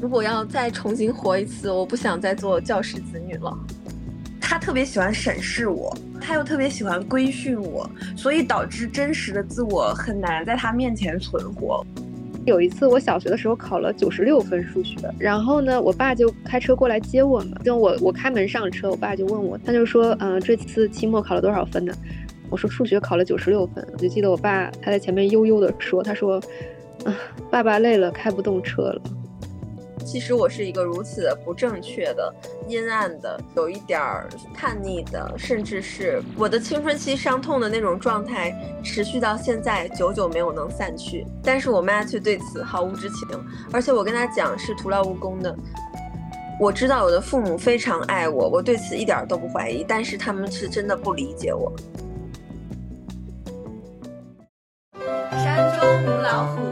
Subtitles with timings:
[0.00, 3.56] 如果要再重新活一次，我不想再做教师子女了。
[4.40, 11.84] 他特别喜欢审视我，他又特别喜欢规训我，所以导致真实的自我很难在他面前存活。
[12.46, 17.58] 有一次，我小学的时候考了九十六分数学，然后呢，我爸就开车过来接我嘛。
[17.62, 21.92] 就我我开门上车，我爸就问我，他就说，嗯，这次期末考了多少分呢？
[22.48, 23.86] 我说数学考了九十六分。
[23.92, 26.40] 我就记得我爸他在前面悠悠的说，他说，
[27.04, 27.14] 啊，
[27.50, 29.02] 爸爸累了，开不动车了。
[30.10, 32.34] 其实我是一个如此不正确的、
[32.66, 41.26] 阴暗的、有一点儿叛逆的，甚至是我的青春期伤痛的那种状态，持续到现在，久久没有能散去。
[41.42, 43.28] 但是我妈却对此毫无知情，
[43.70, 45.54] 而且我跟她讲是徒劳无功的。
[46.58, 51.70] 我知道我的父母非常爱我，我对此一点都不怀疑，但是他们是真的不理解我。
[55.32, 56.62] 山中无老虎，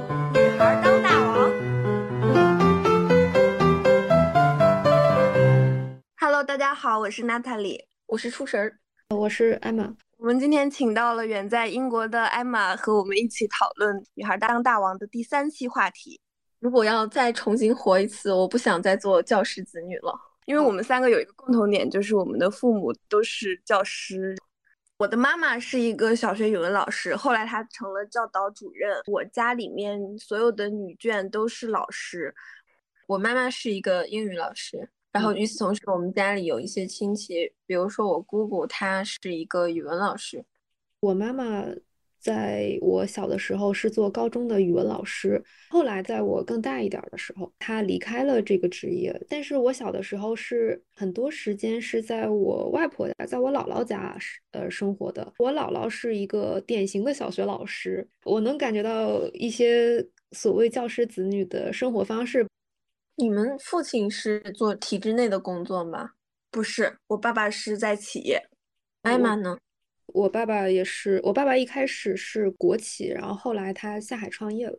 [6.79, 9.97] 好，我是娜塔莉，我是初神儿，我是艾玛。
[10.19, 16.21] 我们今天请到了远在英国的艾玛，和我们一起讨论《女孩当大王》的第三期话题。
[16.59, 24.37] 如果要再重新活一次，我不想再做教师子女了，因为我们三个有一个共同点，就是我们的父母都是教师。
[24.99, 29.01] 我的妈妈是一个小学语文老师，后来她成了教导主任。
[29.07, 32.35] 我家里面所有的女眷都是老师，
[33.07, 34.91] 我妈妈是一个英语老师。
[35.17, 40.45] 然后与此同时，我们家里有一些亲戚，比如说我姑姑，她是一个语文老师。
[41.01, 41.65] 我妈妈
[42.21, 49.19] 在我小的时候是做高中的语文老师，后来在我更大一点的时候，她离开了这个职业。
[49.27, 54.15] 但是我小的时候是很多时间是在我外婆家，在我姥姥家
[54.51, 55.33] 呃生活的。
[55.39, 62.47] 我姥姥是一个典型的小学老师，我能感觉到一些所谓教师子女的生活方式。
[63.19, 66.11] 你们父亲是做体制内的工作吗？
[66.51, 68.47] 不是，我爸爸是在企业。
[69.03, 69.59] 艾玛呢？
[70.09, 74.79] 我爸爸也是，我爸爸一开始是国企，然后后来他下海创业了。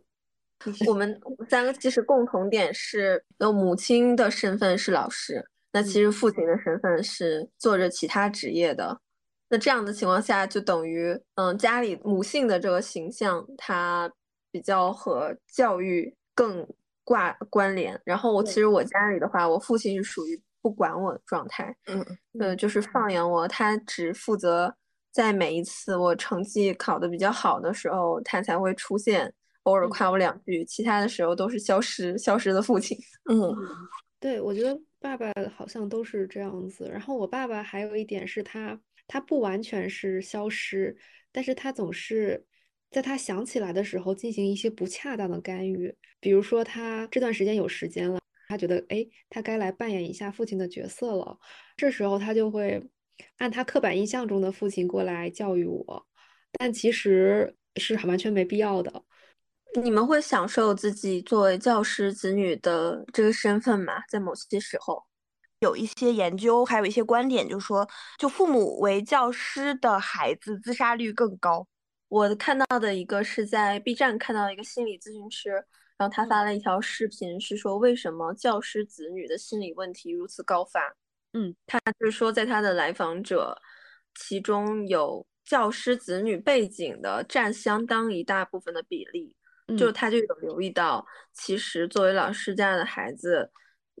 [0.86, 9.00] 我们三个其实共同点是，那母亲的身份是老师，那其实父亲的身份是做着其他职业的。
[9.48, 14.12] 那这样的情况下，就等于，嗯，家里母性的这个形象，它
[14.52, 16.64] 比较和教育更。
[17.08, 22.04] 挂关联，然后我其实我家里的话，我父亲是属于不管我的状态，嗯，
[22.38, 24.76] 呃，就是放养我，他只负责
[25.10, 29.32] 在每一次我成绩考得比较好的时候，他才会出现，
[29.62, 32.94] 偶尔夸我两句，其他的时候都是消失消失的父亲。
[33.30, 33.56] 嗯，
[34.20, 36.90] 对，我觉得爸爸好像都是这样子。
[36.92, 40.94] 然后我爸爸还有一点是他，他不完全是消失，
[41.32, 42.44] 但是他总是。
[42.90, 48.18] 在他想起来的时候，进行一些不恰当的干预，比如说他这段时间有时间了，
[48.48, 51.38] 他觉得哎，他该来扮演一下父亲的角色了，
[51.76, 52.82] 这时候他就会
[53.36, 56.06] 按他刻板印象中的父亲过来教育我，
[56.58, 59.04] 但其实是完全没必要的。
[59.82, 64.02] 你们会享受自己作为教师子女的这个身份吗？
[64.08, 65.04] 在某些时候，
[65.60, 67.86] 有一些研究，还有一些观点，就说，
[68.18, 71.66] 就父母为教师的孩子自杀率更高。
[72.08, 75.50] 我看到的一个是在 B 站看到一个心理咨询师，
[75.96, 80.96] 然后他发了一条视频，是说为什么教师子女的心理问题如此高发。
[81.34, 83.60] 嗯，他是说在他的来访者，
[84.14, 89.36] 其中有教师子女背景的占相当一大部分的比例，
[89.76, 93.50] 就他就有留意到，其实作为老师家的孩子，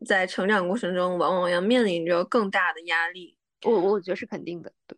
[0.06, 3.36] 在成长过程中往往要面临着更大的压力。
[3.64, 4.96] 我我觉得是肯定的，对。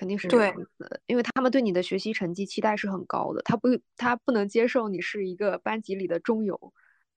[0.00, 3.68] 肯定是这样子，因为他们对你的学习成绩期待是很高的，他不
[3.98, 6.58] 他不能接受你是一个班级里的中游，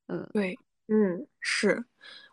[0.08, 1.86] 嗯，对，嗯，是。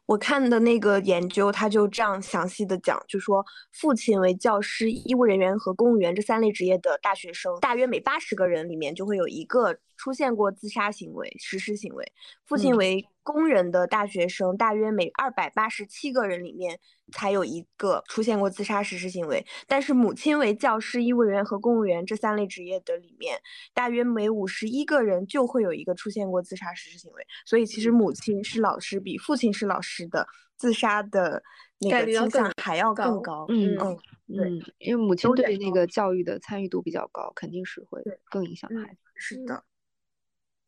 [0.07, 12.13] 我看的那个研究，他就这样详细的讲，就说父亲为教师、医务人员和公务员这三类职业的大学生，大约每八十个人里面就会有一个出现过自杀行为、实施行为。
[12.45, 16.79] 父亲为工人的大学生，大约每二百八十七个人里面
[17.13, 19.45] 才有一个出现过自杀实施行为。
[19.67, 23.39] 但是母亲为教师、医务人员和公务员这三类职业的里面，
[23.75, 27.27] 大约每五十一个人就会有一个出现过自杀实施行为。
[27.45, 31.43] 所以其实母亲是老师，比父亲是老师的自杀的
[31.79, 33.47] 那个倾向还要更高。
[33.49, 33.99] 嗯嗯，
[34.29, 38.99] 对，因为母亲对那个教育的参与度比较高，肯定是会更影响孩子。
[39.15, 39.63] 是的，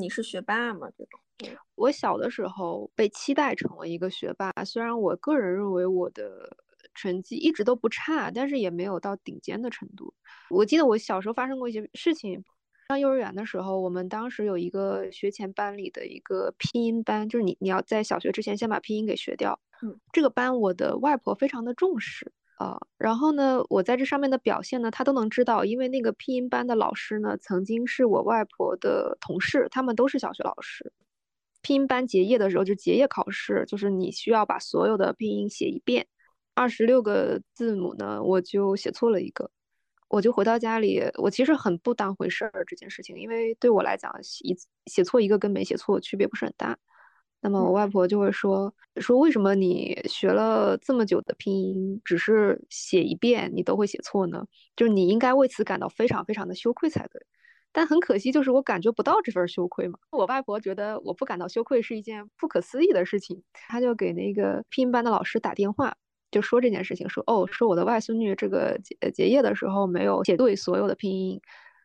[0.02, 0.88] 你是学霸吗？
[0.98, 1.56] 这种？
[1.76, 6.56] 我小的时候被期待成为一个学霸，虽然我个人认为我的
[6.92, 10.12] 成绩一直都不差，但是也没有到顶尖的程度。
[10.50, 12.44] 我记得我小时候发生过一些事情，
[12.88, 19.58] 上幼儿园的时候，我们当时有一个学前班里的一个拼音班，就是你你要在小学之前先把拼音给学掉。
[19.82, 22.78] 嗯，这个班我的外婆非常的重视啊。
[22.98, 30.92] 然后呢，我在这上面的表现呢，他都能知道，因为那个拼音班的老师呢，曾经是我外婆的同事，他们都是小学老师。
[31.62, 36.06] 拼音班结业的时候，就结业考试，就是你需要把所有的拼音写一遍，
[36.54, 39.50] 二十六个字母呢，我就写错了一个。
[40.08, 44.12] 我就回到家里，我其实很不当回事儿这件事情，因为对我来讲，
[44.42, 44.54] 一
[44.86, 46.76] 写错一个跟没写错区别不是很大。
[47.42, 54.46] 那么我外婆就会说说为什么你学了这么久的拼音，只是写一遍你都会写错呢？
[54.76, 57.20] 就是你应该为此感到非常非常的羞愧才对。
[57.72, 59.98] 但很可惜，就是我感觉不到这份羞愧嘛。
[60.10, 65.96] 我外婆觉得我不感到羞愧是一件不可思议的事情，她就给那个拼音班的老师打电话。
[66.30, 71.40] 就说这件事情，说哦，说我的外孙女这个结结业的时候没有写对所有的拼音。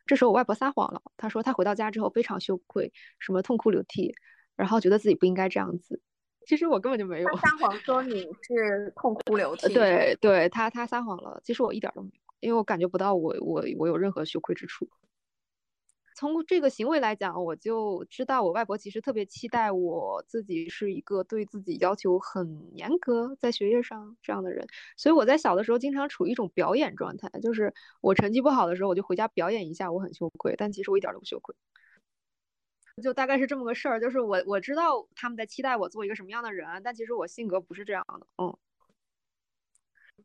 [0.06, 4.14] 这时候我外婆撒谎了，她说她回到家之后非常羞愧，什么痛哭流涕，
[4.58, 6.02] 然后觉得自己不应该这样子。
[6.44, 9.72] 其实我根本就没有撒谎说你是痛哭流涕。
[9.72, 11.40] 对对，他他撒谎了。
[11.44, 14.88] 其实我一点都没有，因为我感觉不到我我我有任何羞愧之处。
[16.16, 24.66] 从这个行为来讲，我就知道我外婆其实特别期待我自己是一个对自己要求很严格，在学业上这样的人。
[24.96, 31.54] 所以我在小的时候经常处于一种表演状态，就是我成绩不好的时候，我就回家表演一下，我很羞愧，但其实我一点都不羞愧。
[32.98, 38.26] 就大概是这么个事儿，就是我我知道他们在期待我做一个什么样的人，但其实我性格不是这样的。
[38.38, 38.56] 嗯，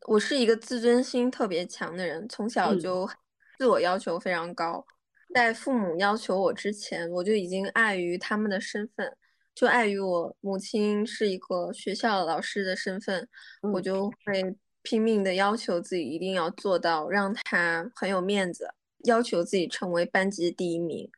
[0.08, 3.10] 我是一个自尊心特别强的人，从小就
[3.58, 4.86] 自我要求非常高。
[5.34, 9.18] 在父母要求我之前，我就已经碍于他们的身份，
[9.56, 13.28] 就碍于我母亲是一个学校老师的身份，
[13.74, 18.70] 我就会拼命的要求自己一定要做到让他很有面子，
[19.06, 21.10] 要求自己成为班级第一名。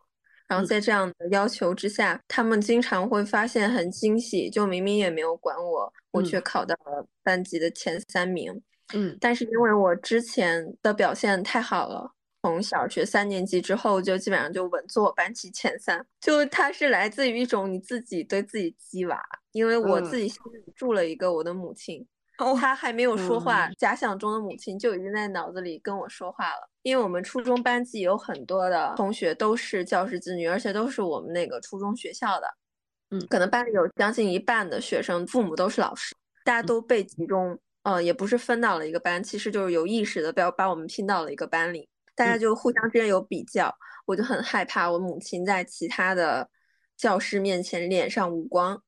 [0.47, 8.61] 然后在这样的要求之下，他们经常会发现很惊喜，就明明也没有管我，我却考到了班级的前三名。
[8.93, 12.11] 嗯，但是因为我之前的表现太好了。
[12.43, 16.05] 从小学三年级之后，就基本上就稳坐班级前三。
[16.21, 19.19] 就它是来自于一种你自己对自己激娃，
[19.51, 22.05] 因为我自己心里住了一个我的母亲，
[22.55, 26.69] 她还没有说话，假想中的母亲就已经在脑子里跟我说话了。
[26.81, 32.47] 因为我们初中班级有很多的同学都是教师子女，而且都是我们那个初中学校的，
[33.09, 41.89] 嗯，可能班里有将近一半的学生父母都是老师，大家都被集中，呃，也不是分到了一个班，其实就是有意识的要把我们拼到了一个班里。
[42.13, 46.47] 大家就互相之间有比较，我就很害怕我母亲在其他的
[46.95, 48.81] 教师面前脸上无光。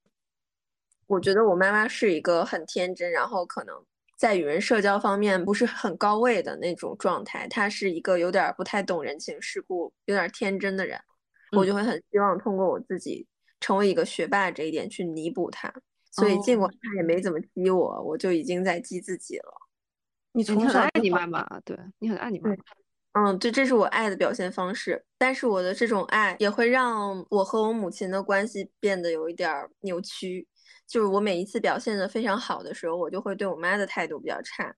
[1.07, 3.75] 我觉得我妈妈是一个很天真，然后可能
[4.17, 7.47] 在与人社交方面不是很高位的那种状态。
[7.47, 10.99] 她是一个有点不太懂人情世故、有点天真的人。
[11.53, 13.25] 我就会很希望通过我自己
[13.61, 15.73] 成为一个学霸这一点去弥补她。
[16.11, 19.53] 所以尽管她也没怎么激我，我就已经在激自己了。
[20.33, 22.57] 你从小爱你妈妈，对你很爱你妈妈。
[23.13, 25.03] 嗯，对，这是我爱的表现方式。
[25.17, 29.49] 但是我的这种爱也会让我和我母亲的关系变得有一点
[29.79, 30.45] 扭曲。
[30.87, 34.73] 就是我每一次表现的非常好的时候，我就会对我妈的态度比较差。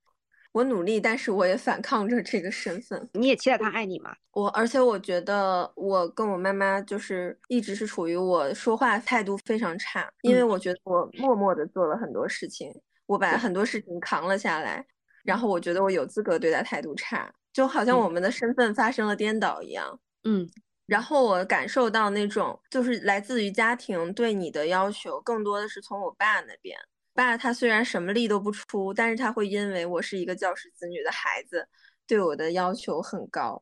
[0.52, 3.08] 我努力，但是我也反抗着这个身份。
[3.14, 4.16] 你也期待她爱你吗？
[4.32, 12.74] 我，而且我觉得我跟我妈妈就是一直是处于我说话态度非常差，因为我觉得我默默的做了很多事情，
[13.06, 14.84] 我把很多事情扛了下来，
[15.24, 17.32] 然后我觉得我有资格对她态度差。
[17.54, 20.48] 就好像我们的身份发生了颠倒一样，嗯，
[20.90, 26.78] 然后我感受到那种就是来自于家庭对你的要求，更多的是从我爸那边。
[27.14, 31.68] 爸他虽然什么力都不出，但是他会因为我是一个教师子女的孩子，
[32.08, 33.62] 对我的要求很高，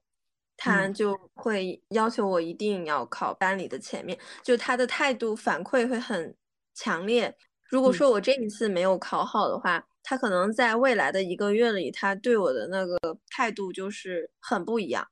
[0.56, 6.36] 他就会要求我一定要考班里的前面，就他的态度反馈会很
[6.76, 7.36] 强烈。
[7.70, 12.98] 如果说我这一次没有考好的话，他可能在未来的一个月里，他对我的那个
[13.30, 15.06] 态度就是很不一样。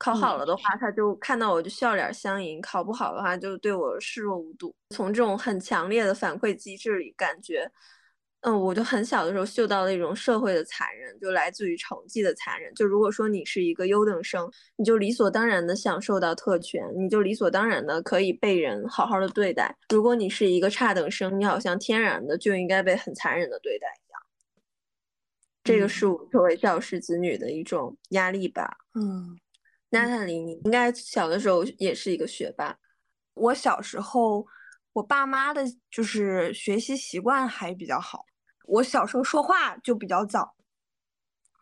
[0.00, 4.74] 考好了的话，他就看到我就笑脸相迎；考不好的话，就对我视若无睹。
[4.96, 7.70] 从这种很强烈的反馈机制里，感觉，
[8.40, 12.74] 嗯，我就很小的时候嗅到了一种社会的残忍，就来自于成绩的残忍。
[12.74, 19.76] 就如果说你是一个优等生，你就理所当然的享受到特权，你就理所当然的可以被人好好的对待。
[19.90, 24.22] 如果你是一个差等生，你好像天然的就应该被很残忍的对待一样。
[25.62, 28.78] 这个是我作为教师子女的一种压力吧。
[28.94, 29.38] 嗯，
[29.90, 32.78] 娜塔莉，你应该小的时候也是一个学霸。
[33.34, 34.46] 我小时候，
[34.92, 38.24] 我爸妈的就是学习习惯还比较好。
[38.66, 40.54] 我小时候说话就比较早，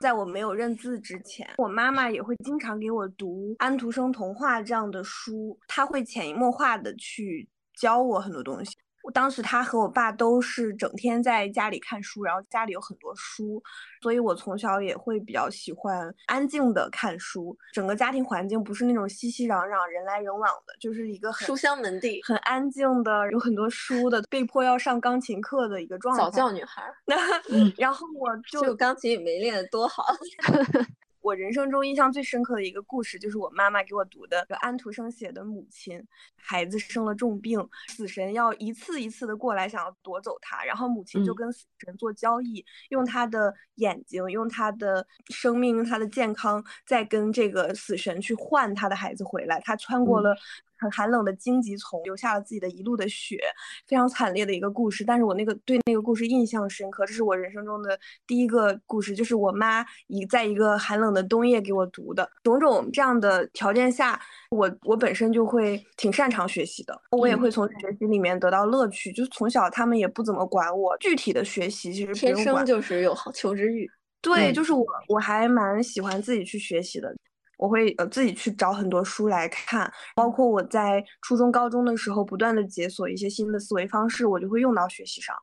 [0.00, 8.76] 在我没有认字之前，我妈妈也会经常给我读安徒生童话这样的书，她会潜移默化的去教我很多东西。
[9.12, 13.62] 当时他和我爸都是整天在家里看书，然后家里有很多书，
[14.02, 17.56] 所以我从小也会比较喜欢安静的看书。
[17.72, 26.22] 整个家庭环境不是那种熙熙攘攘、人来人往的，就是一个书香门第、很安静的、有很多书的、被迫要上钢琴课的一个状态。
[26.22, 26.82] 早教女孩。
[27.78, 30.04] 然后我就钢琴也没练多好。
[31.28, 35.99] 我人生中印象最深刻的一个故事，就是我妈妈给我读的安徒生写的《母亲》。
[36.37, 49.61] 孩子生了重病，死神要一次一次的过来，想要夺走他，然后母亲就跟死神做交易，用他的眼睛，用他的生命，用他的健康，再跟这个死神去换他的孩子回来。
[49.61, 50.35] 他穿过了。
[50.78, 53.38] 很寒冷的荆棘丛，留下了自己的一路的血，
[53.87, 55.04] 非常惨烈的一个故事。
[55.04, 62.28] 但是我那个对那个故事印象深刻，这是我人生中的第一个故事，就是我妈一在一个寒冷的冬夜给我读的。
[62.42, 64.20] 种种这样的条件下，
[64.50, 69.12] 我我本身就会挺擅长学习的，我也会从学习里面得到乐趣。
[69.12, 73.90] 就是从小他们也不怎么管我具体的学习，其实天生就是有好求知欲。
[74.20, 77.14] 对，就是我我还蛮喜欢自己去学习的。
[77.58, 85.36] 我会呃自己去找很多书来看，包括我在初中、高中的时候，不断的解锁一些新的思维方式，我就会用到学习上。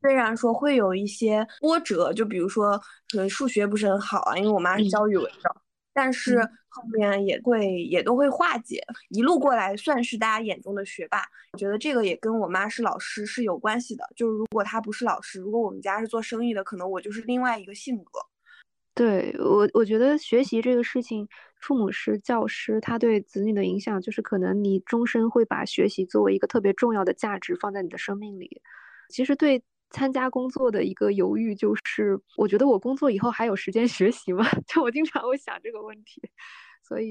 [0.00, 2.76] 虽然说会有一些波折，就比如说
[3.10, 5.56] 可能数学不是很好啊，因为我妈是教语文的，
[5.92, 8.84] 但是后面也会也都会化解。
[9.10, 14.04] 一路过来算是大家眼中的学霸，我觉得这个也跟我妈是老师是有关系的。
[14.16, 18.20] 就是如果她不是老师，如果我们家是做生意的，可能我就是另外一个性格。
[18.96, 21.26] 对我，我觉得学习这个事情，
[21.60, 28.60] 父母是教师，他对子女的影响就是可能你终身会把学习作为一个特别重要的价值放在你的生命里。
[29.08, 34.44] 其实对参加工作的一个犹豫就是，我觉得我工作以后还有时间 学习吗？
[34.68, 36.20] 就我经常会想这个问题。
[36.82, 37.10] 所以，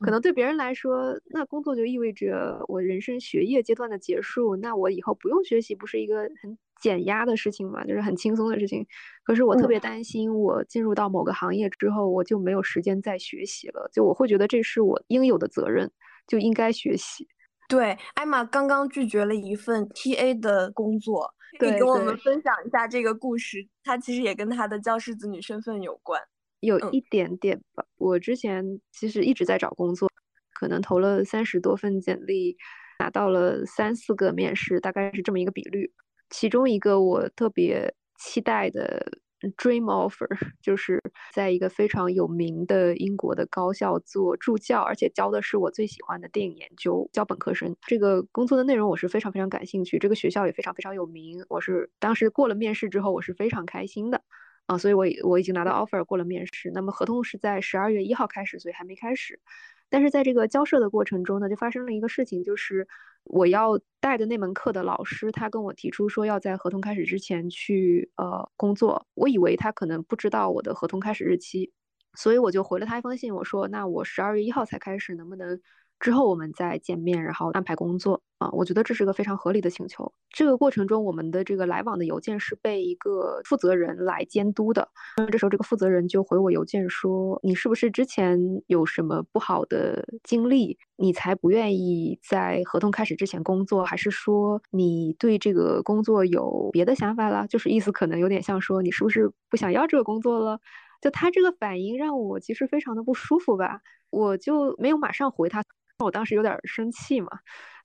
[0.00, 4.56] 可能对别人来说，那工作就意味着我人生学业阶段的结束。
[4.56, 7.84] 那我以后不用学习，不是一个很减压的事情吗？
[7.84, 8.84] 就是很轻松的事情。
[9.22, 13.88] 可是我特别担心，我进入到某个行业之后，我就没有时间再学习了。
[13.92, 15.90] 就我会觉得这是我应有的责任，
[16.26, 17.28] 就应该学习。
[17.68, 23.68] 对，艾玛刚刚拒绝了一份 TA 的工作，可以跟我们分享一下这个故事。
[23.84, 26.20] 他其实也跟他的教师子女身份有关。
[26.60, 27.84] 有一点点吧。
[27.96, 30.08] 我之前其实一直在找工作，
[30.54, 32.56] 可能投了三十多份简历，
[32.98, 35.90] 拿到了三四个面试，大概是这么一个比率。
[36.30, 39.10] 其中一个我特别期待的
[39.56, 40.28] dream offer，
[40.62, 41.02] 就是
[41.32, 47.74] 在一个非常有名的英国的高校做助教，而且教的是我最喜欢的电影研究，教本科生。
[47.88, 51.44] 这个工作的内容我是非常非常感兴趣，这个学校也非常非常有名。
[51.48, 54.22] 我是当时过了面试之后，我是非常开心的。
[54.70, 59.40] 啊，所以我我已经拿到 offer 过了面试，那么合同是在十二月一号开始，所以还没开始。
[59.88, 62.86] 但是在这个交涉的过程中呢，就发生了一个事情，就是
[63.24, 69.08] 我要带的那门课的老师，他跟我提出说要在合同开始之前去呃工作。
[69.14, 71.72] 我以为他可能不知道我的合同开始日期，
[72.14, 75.60] 所以我就回了他一封信，我说那我十二月一号才开始，能不能？
[76.00, 80.10] 之后我们再见面，然后安排工作啊，我觉得这是个非常合理的请求。
[80.30, 84.88] 这个过程中，我们的这个来往的邮件是被一个负责人来监督的。
[85.18, 93.84] 那这时候，这个负责人就回我邮件说：“你是不是之前有什么不好的经历，你才不愿意在合同开始之前工作？
[93.84, 97.46] 还是说你对这个工作有别的想法了？
[97.46, 100.58] 就是意思可能有点像说你是不是不想要这个工作了？
[101.02, 105.62] 就他这个反应让我其实非常的不舒服吧，我就没有马上回他。”
[106.04, 107.28] 我当时有点生气嘛，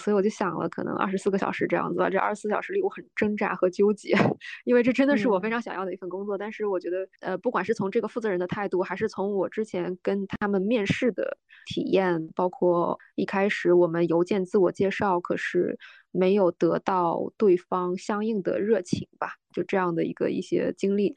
[0.04, 2.10] 所以我就想了，可能二十四个小时这样子吧。
[2.10, 4.14] 这二十四小时里，我很挣扎和纠结，
[4.66, 6.38] 因为这真的是我非常想要的一份工作。
[6.38, 15.78] 但是我觉得，呃，不管是从这个负责人的态度，还是从我之前跟他们面试的体验，包括一开始我们邮件自我介绍，可是
[16.12, 21.16] 没有得到对方相应的热情吧，就这样的一个一些经历。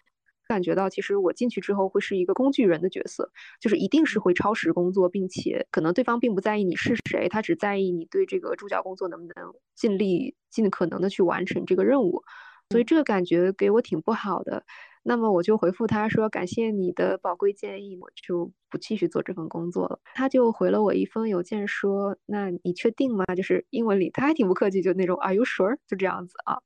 [0.48, 12.22] 感觉到，其实我进去之后会是一个工具人的角色，就是一定是会超时工作，并且可能对方并不在意你是谁，他只在意你对这个助教工作能不能尽力、尽可能的去完成这个任务。
[12.70, 14.64] 所以这个感觉给我挺不好的。
[15.02, 26.58] 那么我就回复他说：“感谢你的宝贵建议，我就不继续做这份工作了。”他就回了我一封邮件说：“那你确定吗？”就是英文里他还挺不客气，就那种 “Are you sure？” 就这样子啊。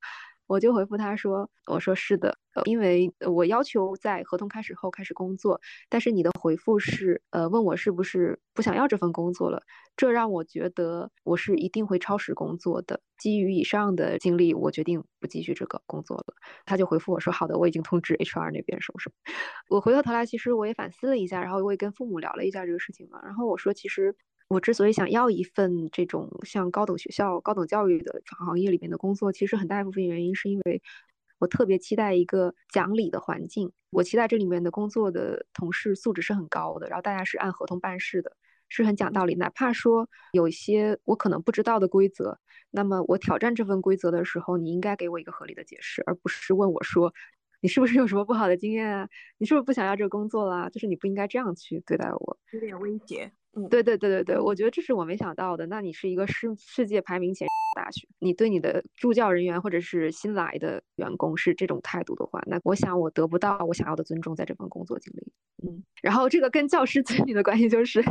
[0.46, 9.62] 我就回复他说：“我说是的，因为我要求在合同开始后开始工作，但是你的回复是，呃，问我是不是不想要这份工作了，
[9.96, 13.00] 这让我觉得我是一定会超时工作的。
[13.18, 16.34] 基于以上的经历，我决定不继续这个工作了。”
[16.66, 19.14] 他就回复我说：“好的，我已经通知 HR 那边什么什么。
[19.70, 24.16] ”我回过头来，其实我也反思了一下，然后我也跟父母聊了一下这个事情嘛，然后我说，其实。
[24.52, 30.82] 我之所以想要一份这种像高等学校、高等教育的行业里面的工作，其实很大一部分原因是因为
[31.38, 33.72] 我特别期待一个讲理的环境。
[33.88, 38.36] 我期待这里面的工作的同事素质是很高的，然后大家是按合同办事的，
[38.68, 39.34] 是很讲道理。
[39.36, 42.38] 哪怕说有一些我可能不知道的规则，
[42.70, 47.14] 那么我挑战这份规则的时候，你应该给我一个合理的解释，而不是问我说
[47.62, 49.08] 你是不是有什么不好的经验啊？
[49.38, 50.68] 你是不是不想要这个工作啦？
[50.68, 53.32] 就是你不应该这样去对待我，有点威胁。
[53.54, 55.66] 嗯，对对对对对，我觉得这是我没想到的。
[55.66, 65.32] 那你是一个世世界排名前大学，你对你的助教人员或者是新来的员工是这种态度的话，那我想我得不到我想要的尊重，在这份工作经历。
[65.68, 68.02] 嗯，然后这个跟教师子女的关系就是，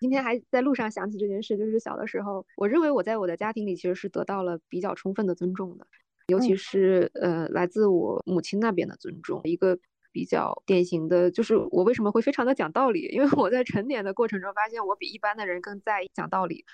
[0.00, 5.86] 今天还在路上想起这件事，就是小的时候，我认为我在我的家庭里其实是得到了比较充分的尊重的，
[6.26, 9.78] 尤其是呃来自我母亲那边的尊重，一个。
[10.14, 16.66] 比较典型的就是我为什么会非常的讲道理，因为我在成年的过程中发现我比一般的人更在意讲道理。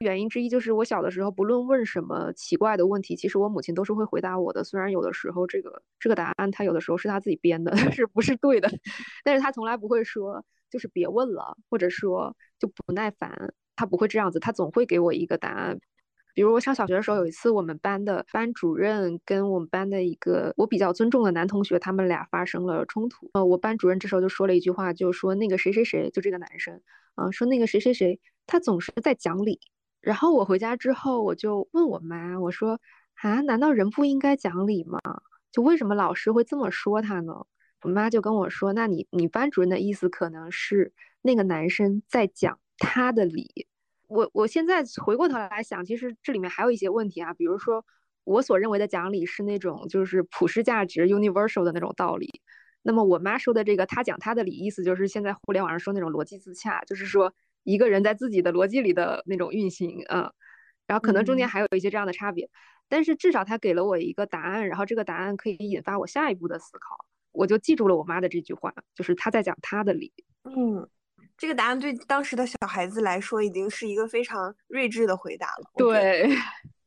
[0.00, 4.64] 原因之一就是我小的时候不论问什么奇怪的问题，其实我母亲都是会回答我的。
[4.64, 8.68] 虽然有的时候这个这个答案她有的时候是她自己编的，但 是不是对的？
[9.22, 15.78] 但是她从来不会说就是别问了，或者说就不耐烦，她不会这样子，她总会给我一个答案。
[16.34, 23.30] 比如我上小学的时候，有一次我们班的班主任跟我们班的一个我比较尊重的男同学，他们俩发生了冲突。
[23.34, 26.80] 呃，我班主任这时候就说了一句话，就说那个谁谁谁，就这个男生，
[27.14, 29.60] 啊，说那个谁谁谁，他总是在讲理。
[30.00, 32.80] 然后我回家之后，我就问我妈，我说
[33.22, 34.98] 啊，难道人不应该讲理吗？
[35.52, 37.44] 就为什么老师会这么说他呢？
[37.82, 43.66] 我妈就跟我说，那你你班主任的意思可能是那个男生在讲他的理。
[44.10, 47.84] 我我现在回过头来想，其实这里面还有一些问题啊，比如说
[48.24, 52.28] 我所认为的讲理是那种就是普世价值 universal 的那种道理，
[52.82, 60.32] 那么我妈说的这个她讲她的理，意思就是现在互联网上说那种逻辑自洽，就是说一个人在自己的逻辑里的那种运行啊，
[60.88, 62.50] 然后可能中间还有一些这样的差别，
[62.88, 66.96] 但是至少他给了我一个答案，然后这个答案可以引发我下一步的思考，
[67.30, 70.88] 我就记住了我妈的这句话，就是她在讲她的理，嗯。
[71.40, 75.70] 这个答案对当时的小孩子来说，已经是一个非常睿智的回答了。
[75.74, 76.30] 对，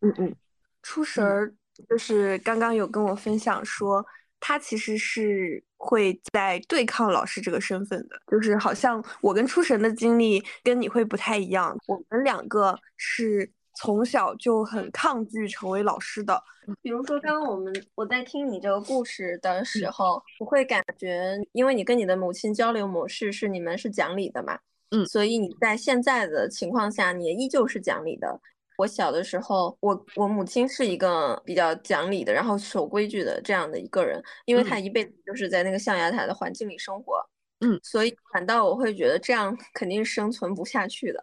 [0.02, 0.36] 嗯 嗯，
[0.84, 1.52] 出神儿
[1.90, 4.06] 就是刚刚有跟我分享说，
[4.40, 13.52] 他其实是会在对抗老师这个身份的，就是好像我跟出神的经历跟你会不太一样，我们两个是。
[13.76, 16.42] 从小就很抗拒成为老师的，
[16.82, 24.60] 比如说刚刚我们我在听你这个故事的时候，我会感觉，因为你跟你的母亲交流模式是你们是讲理的嘛，
[24.92, 28.40] 嗯，所以你在现在的情况下，你依旧是讲理的。
[28.76, 37.24] 我小的时候，我我母亲是一个比较讲理的，然后守规矩的这样的一个人，因为她一辈子就是在那个象牙塔的环境里生活，
[37.60, 41.22] 嗯，所以反倒我会觉得这样 肯定生存不下去的。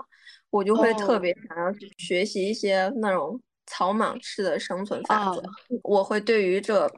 [0.50, 5.42] 我就会特别想要去学习一些那种草莽式的生存法则。
[5.82, 6.90] 我会对于这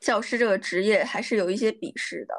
[0.00, 2.34] 教师这个职业还是有一些鄙视的，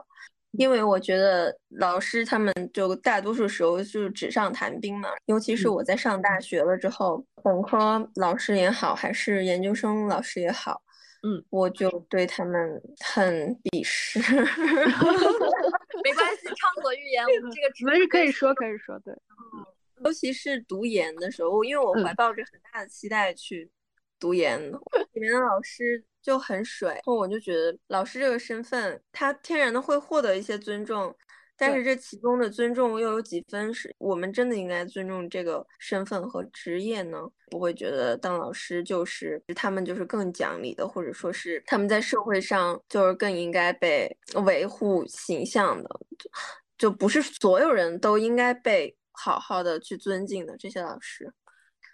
[0.52, 5.10] 因为我觉得老师他们就大多数时候就是纸上谈兵嘛。
[5.26, 10.82] 尤其是我在上大学了之后，本科老师也好，还是研究生老师也好，
[11.24, 14.20] 嗯，我就对他们很鄙视。
[16.02, 19.14] 没关系，畅所欲言，我们这个没事可以说可以说，对。
[20.04, 23.70] 尤其是读研的时候，因为我怀抱着很大的期待去
[24.20, 24.60] 读研，
[25.14, 31.16] 里面的老师就很水，然后我就觉得老师这个身份，他天然的会获得一些尊重，
[31.58, 37.18] 但是这其中的尊重又有几分是我们真的应该尊重这个身份和职业呢？
[37.50, 46.30] 不会觉得当老师就是他们就是更讲理的，或者说是他们在社会上就是更应该被维护形象的，就
[46.78, 48.96] 就不是所有人都应该被。
[49.22, 51.30] 好好的去尊敬的这些老师，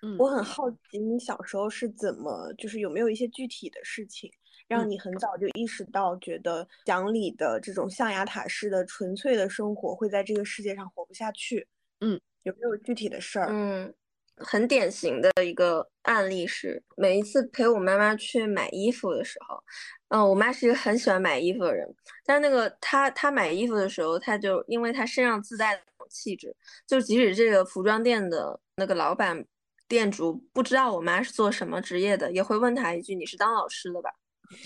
[0.04, 4.32] 嗯，我很好奇你小时候是怎么，就是有没有一些具体的事情，
[4.68, 11.68] 让你很早就意识到，觉得讲理的这种象牙塔式的纯粹的生活会在这个世界上活不下去？
[12.02, 13.48] 嗯，有没有具体的事儿？
[13.50, 13.92] 嗯，
[14.38, 19.64] 很典型的一个案例是，每一次陪我妈妈去买衣服的时候，
[20.10, 21.88] 嗯，我妈是一个很喜欢买衣服的人，
[22.26, 25.82] 但是那个她她买衣服的时候，她就因为她身上自带的。
[26.08, 29.44] 气质，就即使这个服装店的那个老板
[29.88, 34.12] 店主不知道我妈是做什么职业的，也会问她一句：“你是当老师的吧？”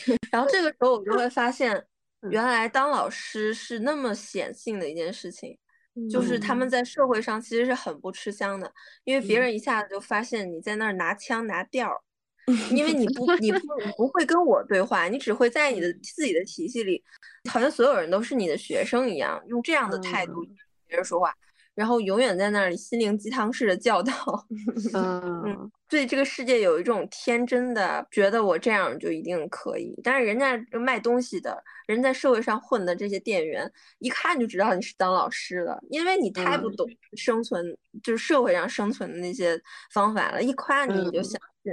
[0.33, 1.81] 然后这个时候我就会发现，
[2.29, 5.57] 原来当老师是那么显性的一件事情，
[6.07, 8.71] 就是他们在社会上其实是很不吃香的，
[9.03, 11.99] 因为别人一下子就发现你在那儿拿腔拿调儿，
[12.75, 17.03] 因为你不你不你不会跟我对话，你只会在你的自己的体系里，
[17.49, 20.55] 好像所有人都是你的学生一样，用这样的态度跟
[20.87, 21.33] 别人说话。
[21.79, 24.13] 然后永远在那里心灵鸡汤式的教导，
[24.93, 29.97] 嗯，对这个世界有一种天真的觉得我这样就一定可以。
[30.03, 37.65] 但是人家卖东西的人在社会上混的这些店员，一看就知道你是当老师的，因为你太不懂生存，
[38.03, 39.57] 就是社会上生存的那些
[39.93, 40.43] 方法了。
[40.43, 41.71] 一夸你你就相信，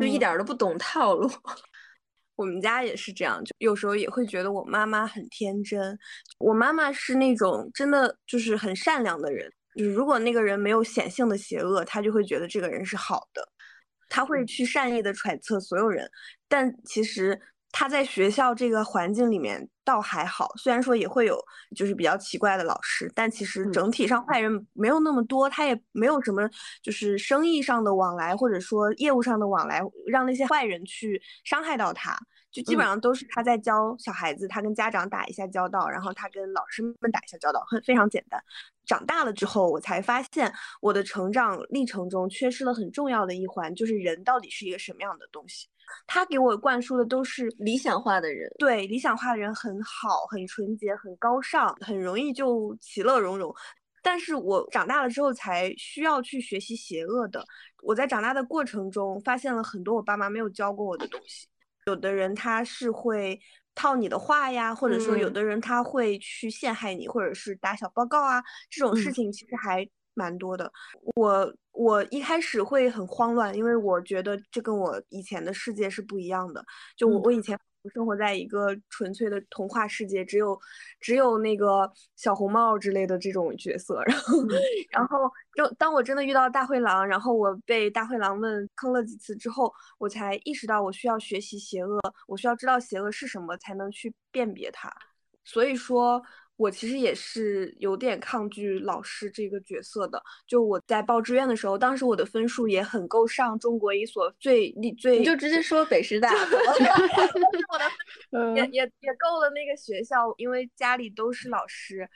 [0.00, 1.30] 就一点都不懂套路。
[2.36, 5.96] 我们家也是这样，就有时候也会觉得我妈妈很天真。
[6.38, 13.46] 我妈妈是那种真的就是很善良的人，就是如果那个人没有显性的邪恶，她就会觉得这个人是好的，
[14.08, 16.10] 她会去善意的揣测所有人。
[16.48, 17.40] 但其实
[17.76, 21.36] 她在学校这个环境里面倒还好，虽然说也会有
[21.74, 26.48] 就是比较奇怪的老师，但其实整体上坏人没有那么多，他也没有什么
[26.84, 32.16] 就是生意上的往来或者说业务上的往来，让那些坏人去伤害到他。
[32.52, 38.40] 就基本上都是他在教小孩子，他跟家长打一下交道，然后他跟老师们打一下交道，很非常简单。
[38.86, 45.66] 长大了之后，我才发现我的成长历程中缺失了很重要的一环，就是人到底是一个什么样的东西。
[46.06, 53.54] 他给我灌输的都是理想化的人，对理想化的人很好，很纯洁，很高尚，很容易就其乐融融。
[54.02, 57.42] 但是我长大了之后才需要去学习邪恶的。
[57.82, 61.48] 我在长大的过程中发现了很多我爸妈没有教过我的东西。
[61.86, 63.40] 有的人他是会
[63.74, 70.70] 套你的话呀，或者说有的人他会去陷害你，或者是打小报告啊，这种事情其实还蛮多的。
[71.16, 76.64] 我我一开始会很慌乱，因为我觉得这跟我以前的世界是不一样的。
[76.96, 77.58] 就我我以前。
[77.92, 80.58] 生活在一个纯粹的童话世界，只有
[81.00, 84.02] 只有那个小红帽之类的这种角色。
[84.08, 84.38] 然后，
[84.90, 94.90] 然后就当我真的遇到大灰狼，然后我被大灰狼们坑了几次之后，我才意识到我需要学习邪恶，我需要知道邪恶是什么，才能去辨别它。
[95.44, 96.22] 所以说。
[96.56, 100.22] 我其实也是有点抗拒老师这个角色的。
[100.46, 106.30] 就我在报志愿的时候，当时我的分数也很够上中国一所最最，你就直接说北师大，
[108.32, 112.08] 我的 也也也够了那个学校，因为家里都是老师，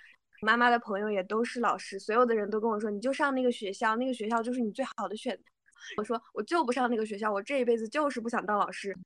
[0.42, 5.42] 妈妈的朋友也都是老师，所有的人都跟我说，你就上那个学校，那个学校就是你最好的选择。
[5.96, 8.96] 我说我就不上那个学校，我这一辈子就是不想当老师。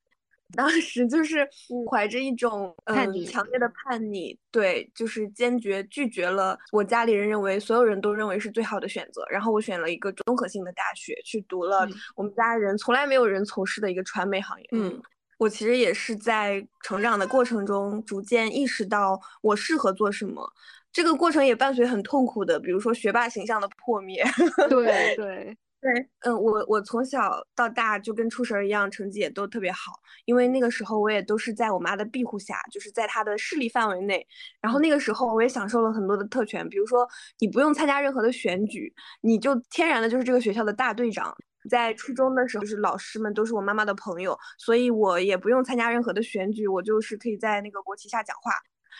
[0.55, 1.49] 当时就是
[1.91, 9.25] 怀着一种叛逆、强烈的叛逆，对，就是坚决拒绝了我家里人认为所有人都认为是最好的选择。
[9.31, 14.69] 然后我选了一个综合性的大学，去读了我们家人从来没有人从事的一个传媒行业。
[14.73, 15.03] 嗯，
[15.39, 20.47] 我其实也是在成长的过程中逐渐意识到我适合做什么，
[20.93, 24.25] 这个过程也伴随很痛苦的，比如说学霸形象的破灭。
[24.69, 25.57] 对 对。
[25.83, 29.93] 对，嗯，我我从小到大就跟出神儿一样，成绩也都特别好。
[30.27, 34.25] 因为那个时候我也都是在我妈的庇护下，就是在她的势力范围内。
[34.61, 37.05] 然后那个时候我也享受了很多的特权，比如说
[37.41, 41.37] 你不用参加任何的选举，你就天然的就是这个学校的大队长。
[41.69, 48.53] 在初中的时候，就是老师们都是我妈妈的朋友，所以我也不用参加任何的选举，我就是可以在那个国旗下讲话，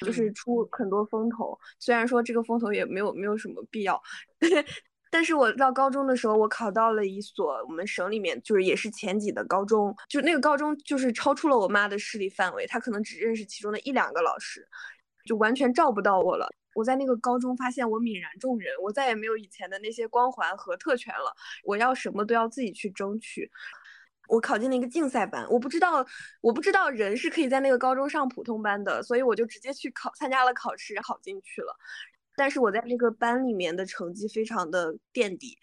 [0.05, 1.57] 就是出很多风头。
[1.79, 4.03] 虽然说这个风头也没有没有什么必要。
[5.13, 14.67] 但是我到高中的时候，我考到了一所我们省里面就是也是前几的高中，就那个高中就是超出了我妈的势力范围，她可能只认识其中的一两个老师，
[15.27, 16.49] 就完全照不到我了。
[16.75, 23.51] 我在那个高中发现我泯然众人，我再也没有以前的那些光环和特权了，我要什么都要自己去争取。
[24.29, 26.07] 我考进了一个竞赛班，我不知道
[26.41, 31.77] 我不知道人是可以在那个高中上普通班的，所以我就直接去考参加了考试，考进去了。
[32.37, 35.57] 但是我在那个班里面的成绩非常的垫底，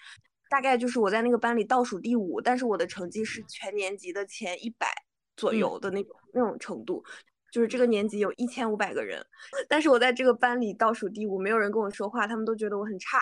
[0.50, 4.88] 大概就是我在那个班里倒数第五，但是我的成绩是全年级的前一百
[5.36, 7.04] 左右的那种那种程度，
[7.52, 9.26] 就是这个年级有一千五百个人，
[9.68, 13.20] 但是我在这个班里倒数第五，没有人跟我说话，他们都觉得我很差，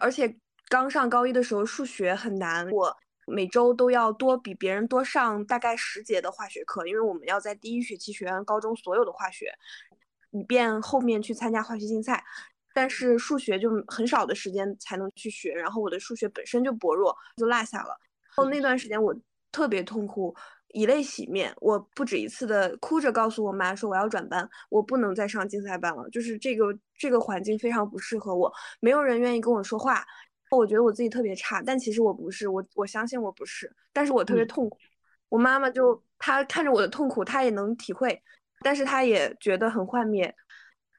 [0.00, 0.36] 而且
[0.68, 2.96] 刚上高一的时候数学很难，我
[3.26, 9.52] 每周都要多比别人多上大概十节的化学课，因为我们要在第一学期学完高中所有的化学，
[10.30, 12.24] 以便后面去参加化学竞赛。
[12.74, 17.96] 但是数学就很少的时间才能去学，然后我的数学本身就薄弱，就落下了。
[18.34, 19.14] 后那段时间我
[19.50, 20.34] 特别痛苦，
[20.68, 21.54] 以泪洗面。
[21.60, 26.08] 我不止一次的哭着告诉我妈说我要转班，我不能再上竞赛班了。
[26.10, 30.04] 就是这个这个环境非常不适合我，没有人愿意跟我说话。
[30.50, 34.78] 我觉得我自己特别差，但其实我不是，我我相信我不是，但是我特别痛苦。
[35.30, 38.22] 我妈妈就她看着我的痛苦，她也能体会，
[38.60, 40.34] 但是她也觉得很幻灭。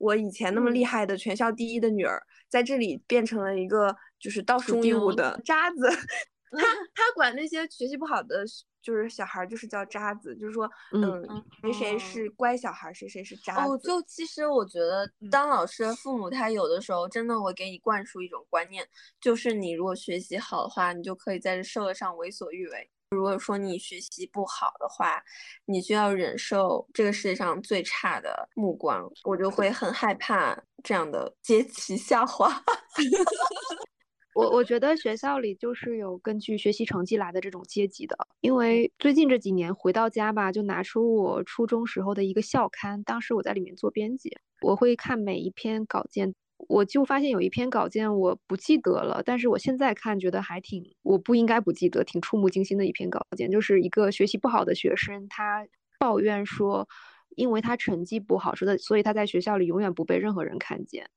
[0.04, 5.88] 我以前那么厉害的全校第一的女儿，在这里变成了一个就是倒数第五的渣子。
[6.56, 6.62] 他
[6.94, 8.46] 他管那些学习不好的
[8.80, 11.26] 就是小孩，就是叫渣子，就是说，嗯，
[11.64, 13.74] 谁谁是乖小孩，谁谁是渣子。
[13.74, 18.86] 哦，就其实我觉得当老师的父母，他有的时候真的会给你灌输一种观念，
[19.20, 22.88] 就是你如果学习好的话，你就可以在这社会上为所欲为。
[23.14, 25.24] 如果说你学习不好的话，
[25.66, 29.10] 你就要忍受这个世界上最差的目光。
[29.24, 32.50] 我就会很害怕这样的阶级下滑。
[34.36, 46.34] 我我觉得学校里就是有根据学习成绩来的这种阶级的，因为最近这几年回到家吧，就拿出我初中时候的一个校刊，当时我在里面做编辑，我会看每一篇稿件。
[46.68, 55.68] 我就发现有一篇稿件我不记得了，但是我现在看觉得还挺，我不应该不记得，挺触目惊心的一篇稿件，就是一个学习不好的学生，他
[56.00, 56.88] 抱怨说，
[57.36, 61.10] 因为他成绩不好，说的，所以他在学校里永远不被任何人看见，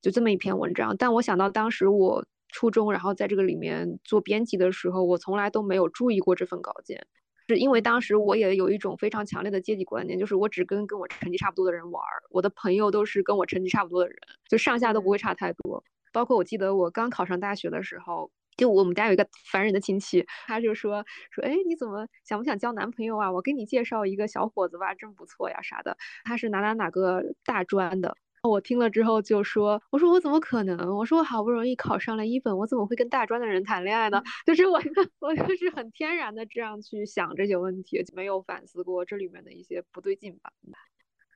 [0.00, 0.96] 就这么一篇文章。
[0.96, 7.06] 但我想到当时我初中，然后在这个里面做编辑的时候，我从来都没有注意过这份稿件。
[7.48, 14.16] 是因为当时我也有一种非常强烈的阶级观念，就是我只跟跟我成绩差不多的人玩儿，我的朋友都是跟我成绩差不多的人，
[14.48, 15.82] 就上下都不会差太多。
[16.12, 23.30] 包括我记得我刚考上大学的时候，就我们家有一个烦人的亲戚，他就说说，哎，你怎么想不想交男朋友啊？
[23.30, 25.96] 我给你介绍一个小伙子吧，真不错呀啥的。
[26.24, 28.16] 他是哪哪哪个大专的。
[28.42, 30.76] 我听了之后就说：“我说我怎么可能？
[30.96, 34.22] 我说我好不容易考上了一本，我怎么会跟大专的人谈恋爱呢？
[34.46, 34.78] 就是我，
[35.20, 40.52] 我就是很天然的这样去想这些问题，没有反思过这里面的一些不对劲吧。”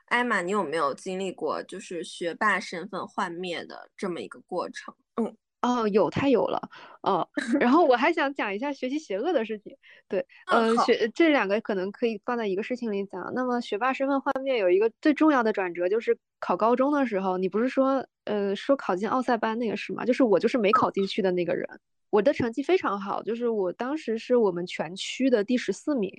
[0.06, 4.94] 艾玛，你有没有经历过就是学霸身份幻灭的这么一个过程？
[5.16, 5.36] 嗯。
[5.62, 6.61] 哦，有太有了，
[7.03, 7.27] 哦，
[7.61, 9.77] 然后我还想讲一下学习邪恶的事情，
[10.09, 13.33] 对，呃，学这两个可能可以放在一个事情里讲。
[13.33, 20.05] 那么学霸身份幻灭有一个最重要的转折，就是考高中的时候，你不是说，呃，说考进奥赛班那个事吗？
[20.05, 21.64] 就是我就是没考进去的那个人，
[22.11, 26.12] 我的成绩非常好，就是我当时是我们全区的第十四名。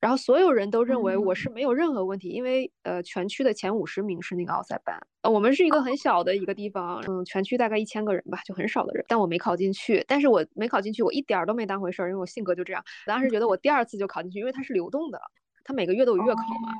[0.00, 15.20] 然后所有人都认为我是没有任何问题，因为呃全区的前五十名是那个奥赛班，呃我们是一个很小的一个地方，嗯全区大概一千个人吧，就很少的人，但我没考进去，但是我没考进去，我一点儿都没当回事儿，因为我性格就这样，当时觉得我第二次就考进去，因为它是流动的，
[15.64, 16.72] 它每个月都有月考嘛，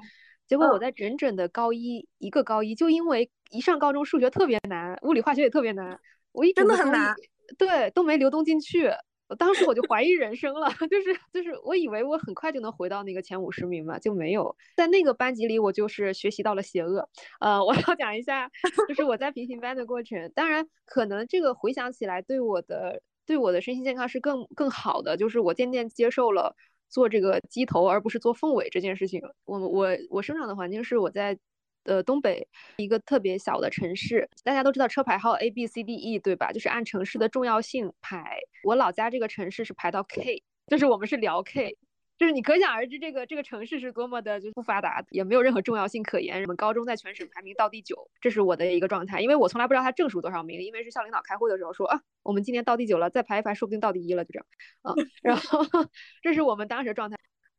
[0.46, 6.00] 结果我在整整的高一一个高一，就因为一上高中数学特别难，物理化学也特别难，
[6.32, 7.14] 我一真的很难，
[7.58, 8.90] 对都没流动进去。
[9.30, 17.08] 我当时我就怀疑人生了，就 是就是，我以为我很快就能回到那个前五十名嘛，就没有在那个班级里，我就是学习到了邪恶。
[17.38, 18.50] 呃，我要讲一下，
[18.88, 20.32] 就是我在平行班的过程。
[20.34, 26.56] 当然，可能这个回想起来，对我的对我的身心健康是更更好的，就是我渐渐接受了
[26.88, 29.22] 做这个鸡头而不是做凤尾这件事情。
[29.44, 31.38] 我我我生长的环境是我在。
[31.84, 36.52] 呃，东北一个特别小的城市，大家都知道车牌号 A B C D E 对吧？
[36.52, 38.38] 就是按城市的重要性排。
[38.64, 41.76] 我老家这个城市是排到 K，就是我们是聊 K，
[42.18, 46.42] 就是你可想而知这个这个城市是多么的就不发达，也没有任何重要性可言。
[46.42, 54.46] 我们高中在全省排名倒第九，这是我的一个状态，因为我从来不知道它正数多少名，因为是校领导开会的时候说啊，我们今年倒第九了，再排一排，说不定倒第一了，就这样。
[54.82, 55.60] 啊， 然后
[56.22, 57.16] 这是我们当时的状态。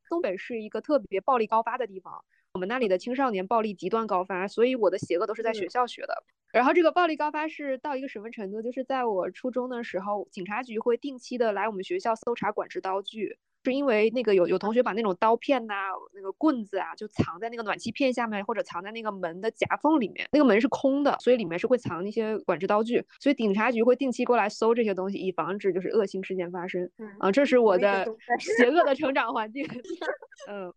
[0.10, 2.26] 东北是一个特别暴力高发的地方。
[2.54, 6.14] 我们那里的青少年暴力极端高发，所以我的邪恶都是在学校学的。
[6.52, 8.62] 然后这个暴力高发是到一个什么程度？
[8.62, 15.74] 就是在我初中的时候，警察局会定期的来我们学校搜查管制刀具，是因为那个有有同学把那种刀片呐、
[16.14, 20.28] 那个棍子啊，就藏在那个暖气片下面，或者藏在那个门的夹缝里面。
[20.34, 26.92] 那个门是空的，所以里面是会藏一些管制刀具，所以警察局会定期过来搜这些东西，以防止就是恶性事件发生。
[27.20, 28.06] 啊，这是我的
[28.38, 29.66] 邪恶的成长环境。
[30.52, 30.74] 嗯。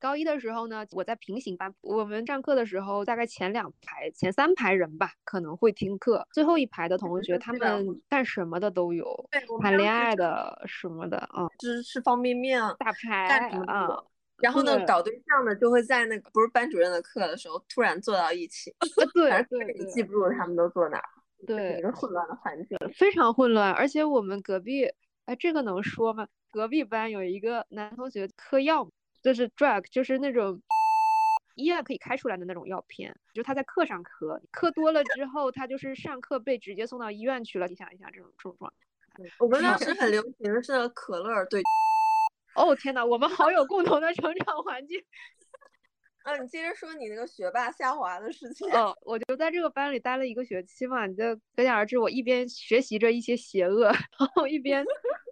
[0.00, 6.26] 高一的时候呢，我在平行班，我们上课的时候，大概前两排、前三排人吧，可能会听课。
[6.32, 9.28] 最后一排的同学，他们干什么的都有，
[9.60, 13.88] 谈恋爱的什么的啊，吃吃方便面、打牌啊。
[14.38, 18.70] 然后呢，搞对象的就会在那个不是班主任的课的时候突然坐到一起。
[19.14, 21.08] 对 对，你记不住他们都坐哪儿。
[21.46, 23.72] 对，一个混乱的环境，非常混乱。
[23.72, 24.86] 而且我们隔壁，
[25.24, 26.28] 哎，这个能说吗？
[26.50, 28.86] 隔壁班有一个男同学嗑药。
[29.26, 30.62] 就是 drug，就是那种
[31.56, 37.66] 医院可以开出来的那种药片，就他在课上嗑，嗑多了之后，他就是上课被直接送到医院去了。
[37.66, 38.72] 你想一下这种症状。
[39.40, 41.60] 我们当时很流 行是可乐对。
[42.54, 44.96] 哦天呐，我们好有共同的成长环境。
[46.22, 48.70] 啊，你接着说你那个学霸下滑的事情。
[48.70, 54.84] 哦，我就在这个班里待了一个学期嘛，你就可想而知，我一边学习着一些邪恶，然后一边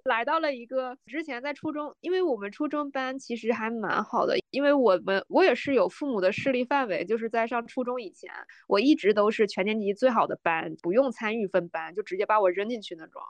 [0.05, 8.31] 来到了一个之前在初中，因为我们初中班其实还蛮好的，因为我们我也是有父母的势力范围，就是在上初中以前，
[8.69, 13.23] 我一直都是全年级最好的班，不用参与分班，就直接把我扔进去那种。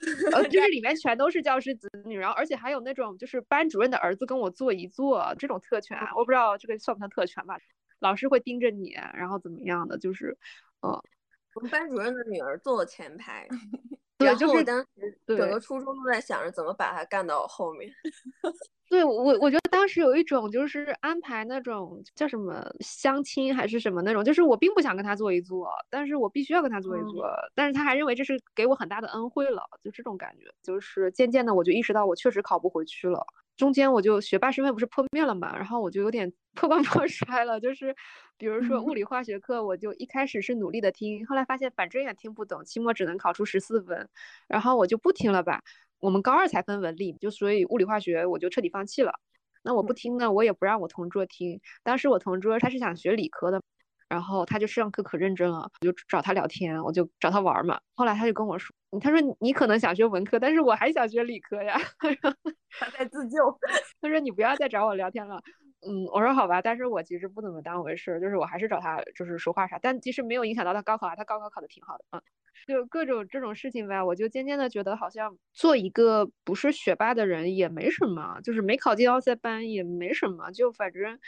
[0.32, 7.58] 呃，就是里面全都是教师子女，然后而且还有那种就是班主任的儿子跟我坐一坐这种特权，我不知道这个算不算特权吧？
[8.00, 9.98] 老师会盯着你，然后怎么样的？
[9.98, 10.36] 就是，
[10.80, 11.00] 呃，
[11.54, 13.46] 我们班主任的女儿坐前排，
[14.18, 14.86] 对，就是当时
[15.26, 17.90] 整个初中都在想着怎么把他干到后面。
[18.88, 30.44] 对我，我觉得当时有一种就是安排那种叫什么相亲还是什么那种，就是我并不想跟他坐一坐，但是我必须要跟他坐一坐，但是他还认为这是给我很大的恩惠了，就这种感觉。
[30.62, 33.26] 就是渐渐的，我就意识到我确实考不回去了。
[33.56, 37.60] 中间我就学霸身份不是破灭了嘛，然后我就有点 破罐破 摔了。
[37.60, 37.94] 就是
[38.36, 44.08] 比如说物理化学课，我就一开始是努力的听，后来发现反正也听不懂，期末只能考出十四分，
[44.48, 45.62] 然后我就不听了吧。
[46.00, 49.12] 我们高二才分文理，就所以物理化学我就彻底放弃了。
[49.62, 51.60] 那我不听呢，我也不让我同桌听。
[51.84, 53.62] 当时我同桌他是想学理科的，
[54.12, 57.80] 然后他就上课可认真了，我就找他聊天，我就找他玩嘛。
[57.94, 58.70] 后来他就跟我说，
[59.00, 61.80] 他说你可能想学文科，但是我还想学理科呀。
[62.78, 63.38] 他在自救。
[64.02, 65.42] 他说你不要再找我聊天了。
[65.88, 72.22] 嗯，我说好吧，但是我其实不怎么当回事，就是我还是找他就是说话啥，但其实没有影响到他高考啊，他高考考的挺好的啊。
[72.68, 81.18] 就各种这种事情吧，我就渐渐的觉得好像做一个不是学霸的人也没什么，就是没考进奥赛班也没什么，就反正，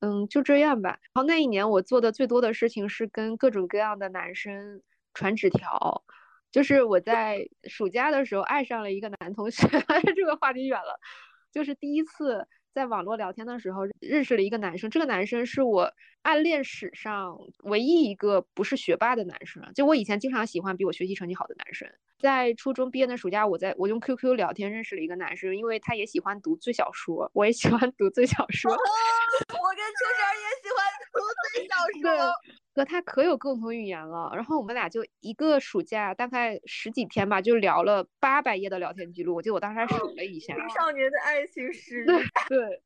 [0.00, 0.90] 嗯，就这样吧。
[0.90, 4.82] 然后那一年我做的最多的事情是跟各种各样的男生
[5.14, 6.02] 传纸条，
[6.50, 9.66] 就是我在暑假的时候爱上了一个男同学，
[10.16, 10.98] 这个话题远了，
[11.52, 12.46] 就是第一次。
[12.72, 19.62] 在网络聊天的时候认识了一个男生，这个男生是我暗恋史上唯一一个不是学霸的男生。
[19.74, 21.88] 就我以前经常喜欢比我学习成绩好的男生。
[22.18, 28.70] 在初中毕业的暑假，我在我用 QQ 聊天认识了一个男生，因为他也喜欢读最小说，我也喜欢读最小说。
[28.70, 28.84] 我跟
[29.48, 31.20] 秋儿也喜欢读
[31.54, 32.32] 最小说。
[32.72, 39.34] 和他可有共同语言了，然后我们俩就一个暑假大概十几天吧，就聊了八百页的聊天记录。
[39.34, 40.54] 我记得我当时还数了一下。
[40.54, 42.04] 青少年的爱情史。
[42.04, 42.82] 对对，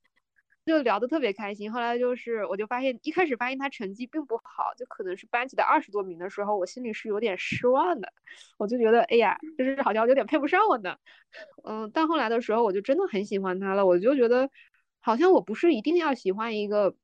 [0.65, 1.73] 就聊得特别开心。
[1.73, 8.13] 后来就是，我就发现一开始发现他成绩并不好，就可能是班级的二十多名的时候，我心里是有点失望的。
[8.59, 10.97] 我就觉得，哎呀，就是好像有点配不上我呢。
[11.65, 13.85] 嗯，但后来的时候，我就真的很喜欢他了。
[13.87, 14.49] 我就觉得，
[15.01, 16.95] 好像我不是一定要喜欢一个。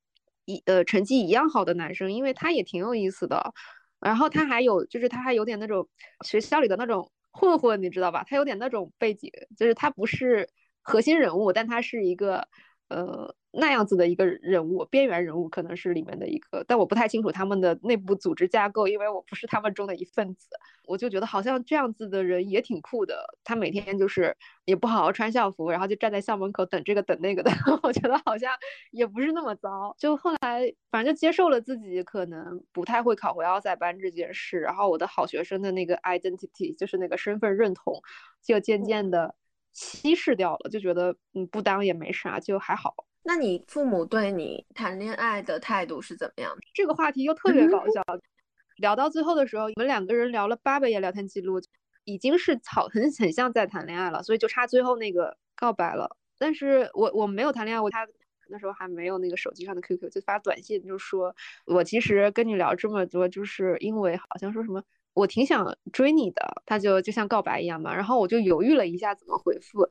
[0.46, 3.52] 一呃，成绩一样好的男生，因为他也挺有意思的，
[4.00, 5.86] 然后他还有就是他还有点那种
[6.24, 8.24] 学校里的那种混混，你知道吧？
[8.26, 10.48] 他有点那种背景，就是他不是
[10.82, 12.48] 核心人物，但他是一个
[12.90, 13.34] 呃。
[13.52, 20.46] 那样子的一个人物，边缘人物可能是里面的一个，但我不太清楚他们的内部组织架构，因为我不是他们中的一份子。
[20.86, 27.50] 我就觉得好像这样子的人也挺酷的，他每天就是也不好好穿校服，然后就站在校门口等这个等那个的。
[27.82, 28.52] 我觉得好像
[28.92, 29.92] 也不是那么糟。
[29.98, 38.00] 就后来反正就接受了自己可能不太会考回奥赛班这件事，然后我的好学生的那个 identity 就是那个身份认同，
[38.40, 39.34] 就渐渐的
[39.72, 42.94] 稀释掉了，就觉得嗯不当也没啥，就还好。
[43.22, 46.60] 那你父母对你谈恋爱的态度是怎么样的？
[46.72, 48.02] 这个话题又特别搞笑。
[48.78, 51.60] 聊到最后的时候，你们两个人聊了八百页聊天记录，
[52.04, 56.16] 已经是草很很像在谈恋爱了，所以就差最后那个告白了。
[56.38, 58.08] 但是我我没有谈恋爱，我他
[58.48, 64.82] 那时候还没有那个手机上的 QQ，就发短信就说，我其实跟你聊这么多，就是因为好像说什么
[65.20, 67.94] 我挺想追你的，他就就像告白一样嘛。
[67.94, 69.86] 然后我就犹豫了一下怎么回复。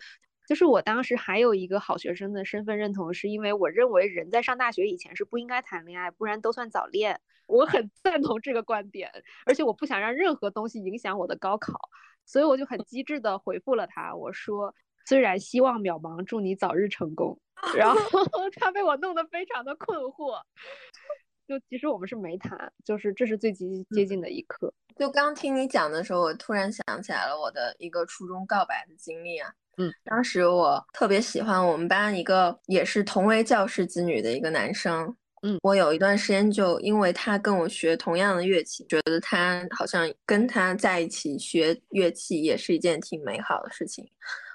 [0.47, 7.21] 就是我当时还有一个好学生的身份认同，是因为我认为人在上大学以前是不应该谈恋爱，不然都算早恋。
[7.45, 9.11] 我很 赞同这个观点，
[9.45, 11.77] 而且我不想让任何东西影响我的高考，
[12.25, 14.73] 所以我就很机智的回复了他，我说
[15.05, 17.39] 虽然希望渺茫，祝你早日成功。
[17.75, 17.99] 然后
[18.55, 20.41] 他被我弄得非常的困惑，
[21.49, 24.71] 就其实我们是没谈，就是这是最接接近的一刻。
[24.95, 29.51] 就刚听你讲的时候，我突然想起来了我的一个初中告白的经历啊。
[29.77, 35.11] 嗯，当时我特别喜欢我们班一个也是同为教师子女的一个男生。
[35.41, 44.07] 嗯，我有一段时间就因为他跟我学同样的乐器，觉得他好像跟他在一起学乐器也是一件挺美好的事情，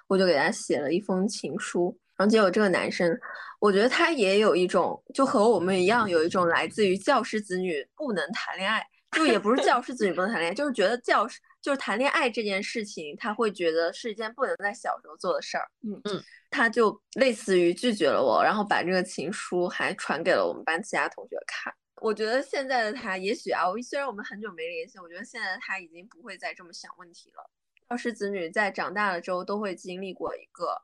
[0.07, 1.99] 我就给他写了一封情书。
[2.17, 3.19] 然后结果这个男生，
[3.61, 11.41] 我觉得他也有一种就和我们一样，有一种来自于教师子女不能谈恋爱，就也不是教师子女不能谈恋爱，就是觉得教师。
[11.65, 15.67] 就是谈恋爱这件事情，他会觉得是一件不能在小时候做的事儿。
[15.81, 21.73] 嗯嗯，他就类似于拒绝了我，然后把这个情书还传给了我们班其他同学看。
[22.03, 27.51] 我觉得现在的他，也许啊，我虽然我们很久没联系，我觉得现在的他已经不会再这么想问题了。
[27.89, 30.77] 教师子女在长大了之后都会经历过一个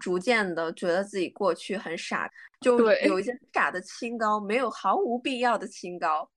[0.00, 2.28] 逐渐的觉得自己过去很傻，
[2.60, 6.28] 就对有一些傻的清高，没有毫无必要的清高。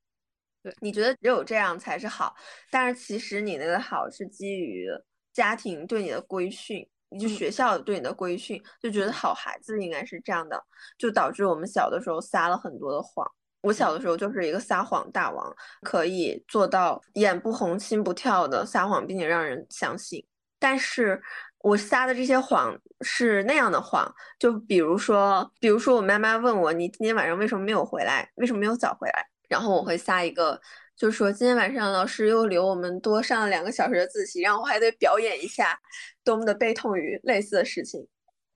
[0.62, 2.36] 对，你觉得只有这样才是好，
[2.70, 4.88] 但是其实你那个好是基于
[5.34, 6.88] 家庭对你的规训，
[7.20, 10.64] 就学校对你的规训，就觉得好孩子应该是这样的，
[10.98, 13.26] 就导致我们小的时候撒了很多的谎。
[13.62, 20.26] 我小的时候就是一个撒谎大王，可以做到眼不红心不跳的撒谎，并且让人相信。
[20.60, 21.22] 但是
[21.64, 30.60] 我撒的这些谎是那样的谎，就比如说，比如说我妈妈问我你今天晚上为什么没有回来，为什么没有早回来，然后我会撒一个，
[30.98, 35.80] 就是说今天晚上老师又留我们多上了两个小时的自习，然后我还得表演一下
[36.24, 38.06] 多么的悲痛于类似的事情。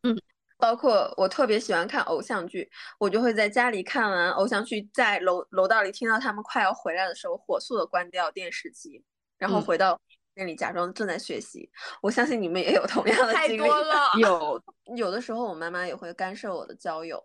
[0.04, 0.16] 嗯。
[0.60, 9.04] 包括我特别喜欢看偶像剧，我就会在家里看完偶像剧，在楼楼道里听到他们快要回来的时候，火速的关掉电视机，
[9.38, 10.02] 然后回到
[10.38, 11.70] 那里假装正在学习。
[12.02, 13.68] 我相信你们也有同样的太经历。
[13.68, 14.64] 多了 有
[14.96, 17.22] 有的时候，我妈妈也会干涉我的交友，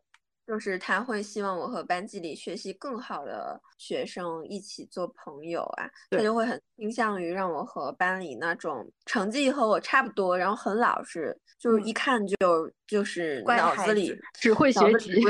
[0.46, 12.36] 就是她会希望我和班级里学习更好的学生一起做朋友啊，她就会很倾向于让我和班里那种成绩和我差不多，然后很老实，就是一看就
[12.86, 15.20] 就是脑子里 只会学习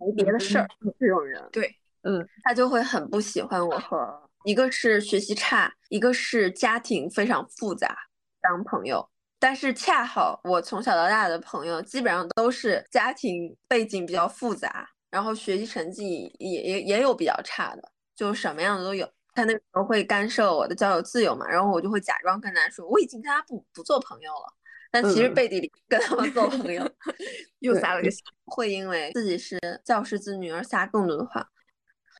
[0.00, 0.68] 没别的事儿
[0.98, 1.48] 这种人。
[1.52, 7.94] 对，嗯，他就会很不喜欢我和一个是学习差，一个是家庭非常复杂
[8.40, 9.06] 当朋友。
[9.38, 19.06] 但是恰好我从小到大的朋友基本上都是家庭背景比较复杂，然后学习成绩也也也有比较差的，就什么样的都有。
[19.34, 24.54] 他那个时候会干涉我的交友自由嘛，然后我就会假装跟他说我已经跟他不不做朋友了，
[24.90, 26.90] 但其实嗯背地里跟他们做朋友。
[27.60, 28.56] 又撒了个谎。
[28.56, 31.46] 会因为自己是教师子女而撒更多的谎。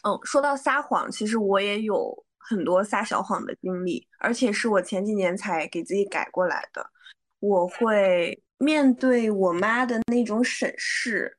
[0.02, 6.84] 嗯，说到撒谎，其实我也有很多撒小谎的经历，而且是我前几年才给自己改过来的。
[7.40, 11.32] 我会面对我妈的那种审视，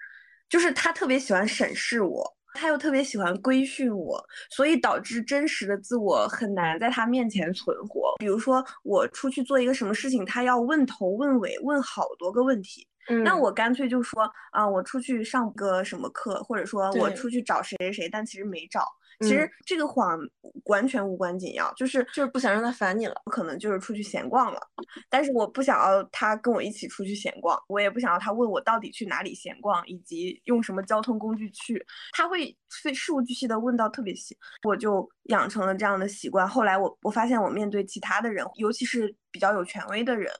[0.47, 8.16] 就是她特别喜欢审视我，她又特别喜欢规训我，所以导致真实的自我很难在她面前存活。
[8.20, 12.88] 比如说我出去做一个什么事情，她要问头问尾，问好多个问题。
[13.24, 18.86] 那嗯我干脆就说啊，我出去上个什么课，或者说我出去找谁谁谁，但其实没找。
[19.22, 20.18] 其实嗯这个谎
[20.66, 23.14] 完全无关紧要，就是就是不想让他烦你了。
[23.26, 24.60] 可能就是出去闲逛了，
[25.10, 36.47] 但是我不想要他跟我一起出去闲逛，我也不想要他问我到底去哪里闲逛，以及用什么交通工具去，他会非事无巨细的问到特别细，我就养成了这样的习惯。
[36.47, 40.32] 后来我我发现我面对其他的人，尤其是比较有权威的人，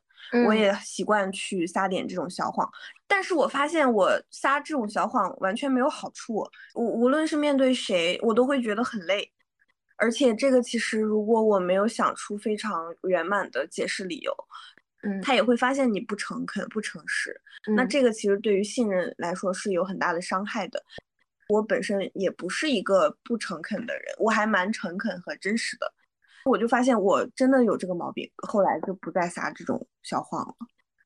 [0.46, 2.70] 我嗯也习惯去撒点这种小谎，
[3.08, 9.32] 但是我发现我撒这种小谎完全没有好处，我无论是面对谁，我都会觉得很累。
[9.98, 14.34] 而且这个其实如果我没有想出非常圆满的解释理由，
[15.04, 17.42] 嗯他也会发现你不诚恳、不诚实。
[17.76, 20.82] 那嗯这个其实对于信任来说是有很大的伤害的。
[21.50, 25.92] 我本身也不是一个不诚恳的人，我还蛮诚恳和真实的。
[26.46, 30.56] 我就发现我真的有这个毛病，后来就不再撒这种小谎了。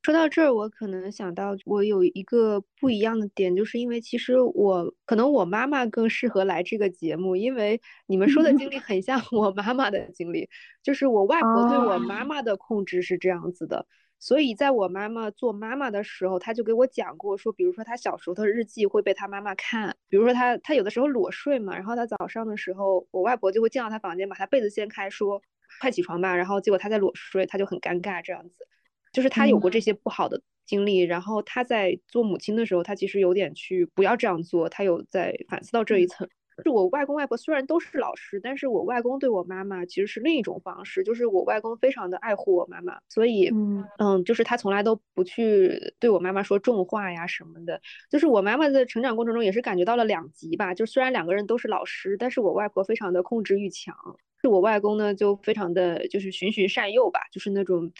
[0.02, 10.50] 说到这儿，我可能想到我有一个不一样的点，就是因为其实我可能我妈妈更适合来这个节目，因为你们说的经历很像我妈妈的经历，
[10.84, 13.86] 就是我外婆对我妈妈的控制是这样子的。
[14.24, 25.42] 所以在我妈妈做妈妈的时候，她就给我讲过说，比如说她小时候的日记会被她妈妈看，比如说她她有的时候裸睡嘛，然后她早上的时候，我外婆就会进到她房间，把她被子掀开，说
[25.82, 28.66] 快起床吧，然后结果她在裸睡，她就很尴尬这样子。
[29.12, 36.30] 就是她有过这些不好的经历，然后她在做母亲的时候，她其实有点去不要这样做，她有在反思到这一层。
[36.62, 47.82] 是我外公外婆虽然都是老师，但是我外公对我妈妈其实是另一种方式，就是我外公非常的爱护我妈妈，所以嗯嗯，就是他从来都不去对我妈妈说重话呀什么的。
[48.10, 53.96] 就是我妈妈在成长过程中也是感觉到了两极吧，就虽然两个人都是老师，但是我外婆非常的控制欲强，
[54.42, 57.92] 是我外公呢就非常的就是循循善诱吧，就是那种。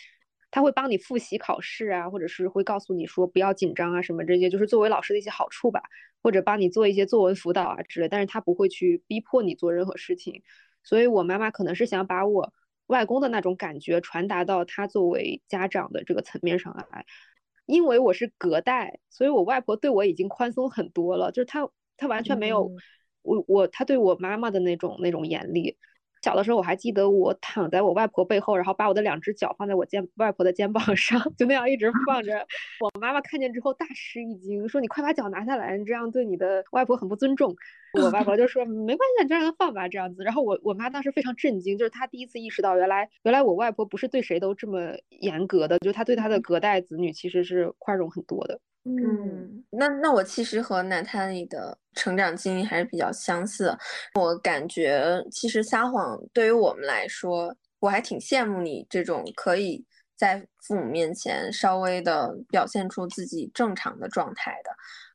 [0.54, 5.82] 他会帮你复习考试啊，或者是会告诉你说不要紧张啊，什么这些，就是作为老师的一些好处吧，
[6.22, 8.08] 或者帮你做一些作文辅导啊之类。
[8.08, 10.44] 但是他不会去逼迫你做任何事情，
[10.84, 12.54] 所以我妈妈可能是想把我
[12.86, 17.04] 外公的那种感觉传达到他作为家长的这个层面上来。
[17.66, 22.78] 因为我是隔代，所以我外婆对我已经宽松很多了，就是她她完全没有嗯
[23.24, 25.76] 我我她对我妈妈的那种那种严厉。
[26.24, 32.48] 小的时候我还记得我躺在我外婆背后，然后把我的两只脚放在我肩外婆的肩膀 上，就那样一直放着。
[32.80, 37.54] 我妈妈看见之后大吃一惊，说：“你快把脚拿下来，你这样对你的外婆很不尊重。”
[38.02, 48.62] 我外婆就说：“没关系，你就让她放吧，这样子。”然后我我妈当时非常震惊，就是她第一次意识到，原来原来我外婆不是对谁都这么严格的，就她对她的隔代子女其实是宽容很多的。
[48.86, 53.74] 嗯，那那我其实和娜塔莉的成长经历还是比较相似。
[54.16, 59.86] 我感觉其实撒谎对于我们来说，我还挺羡慕你这种可以
[60.18, 64.72] 在父母面前稍微的表现出自己正常的状态的。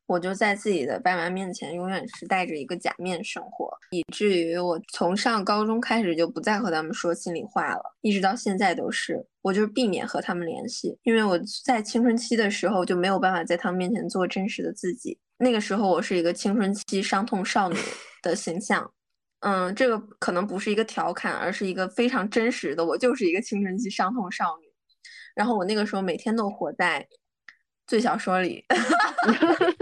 [0.08, 9.22] 我就在自己的爸妈面前永远是戴着一个假面生活，以至于我从上高中开始就不再和他们说心里话了，一直到现在都是。
[9.42, 15.18] 我就是避免和他们联系，因为我在青春期的时候就没有办法在他们面前做真实的自己。
[15.36, 17.76] 那个时候我是一个青春期伤痛少女
[18.22, 18.90] 的形象，
[19.40, 24.66] 嗯，这个可能不是一个调侃，而是一个非常真实的，我就是一个青春期伤痛少女。
[25.34, 27.06] 然后我那个时候每天都活在。
[27.86, 28.62] 最小说里，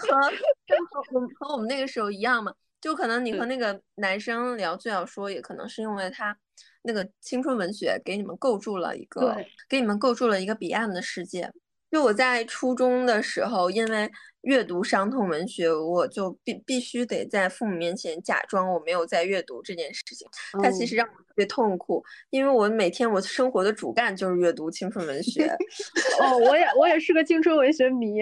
[0.00, 0.20] 是和
[1.10, 6.36] 和我和我们那个时候一样嘛，就可能你和那个男生聊最好说，也可能是因为他
[6.82, 9.36] 那个青春文学给你们构筑了一个，
[9.68, 11.50] 给你们构筑了一个彼岸的世界。
[11.90, 14.10] 就我在初中的时候，因为。
[14.44, 20.28] 阅读伤痛文学，我就必必须得在父母面前假装我没有在阅读这件事情。
[20.62, 25.46] 它其实让我特别痛苦，因为我每天我生活的主干就是阅读青春文学。
[26.20, 28.18] 哦，我也我也是个青春文学迷，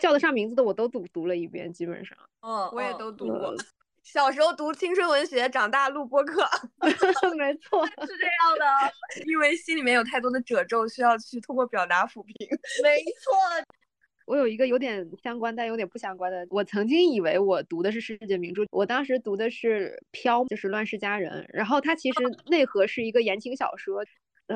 [0.00, 2.16] 叫得上名字的我都读读了一遍，基本上。
[2.40, 3.54] 嗯，我也都读过。
[4.02, 6.48] 小时候读青春文学，长大录播客。
[7.36, 12.34] 没错， 是这样的，因为心里面有太多的褶皱，需要去通过表达抚平。
[12.84, 13.32] 没错。
[14.26, 24.06] 我有一个有点相关但有点不相关的，我曾经以为我读的是世界名著，我当时读的是《飘》，就是《乱世佳人》，然后它其实内核是一个言情小说，呃，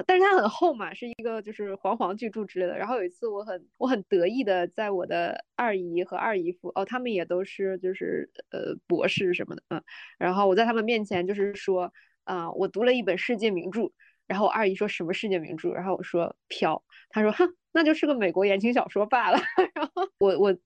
[0.06, 2.76] 但是它很厚嘛，是一个就是黄黄巨著之类的。
[2.78, 9.82] 然后有一次我很我很得意的在我的二姨和二姨夫，哦，他们也都是就是呃博士什么的，嗯，
[10.18, 11.92] 然后我在他们面前就是说，
[12.24, 13.90] 啊，我读了一本世界名著。
[14.26, 16.76] 然后我二姨说什么世界名著，然后我说《飘》，
[17.08, 19.38] 她说哼，那就是个美国言情小说罢了。
[19.74, 20.56] 然后我我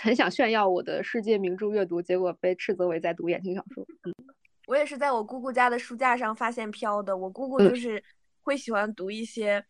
[0.00, 3.86] 很想炫耀我的世界名著阅读，结果被斥责为在读言情小说。
[4.02, 4.12] 嗯，
[4.66, 7.16] 我也是在我姑姑家的书架上发现《飘》的。
[7.16, 8.02] 我姑姑就是
[8.42, 9.64] 会喜欢读一些。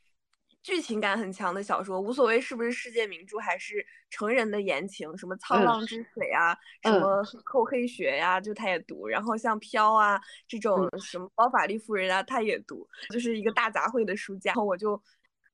[0.63, 9.09] 剧情感很强的小说，无所谓是不是世界名著，还是成人的言情，什么《沧浪之水》啊，什么《扣黑学》呀，就他也读。
[9.09, 14.51] 然后像《飘》啊这种，什么《包法利夫人》啊，他也读，就是一个大杂烩的书架。
[14.51, 15.03] 然后我就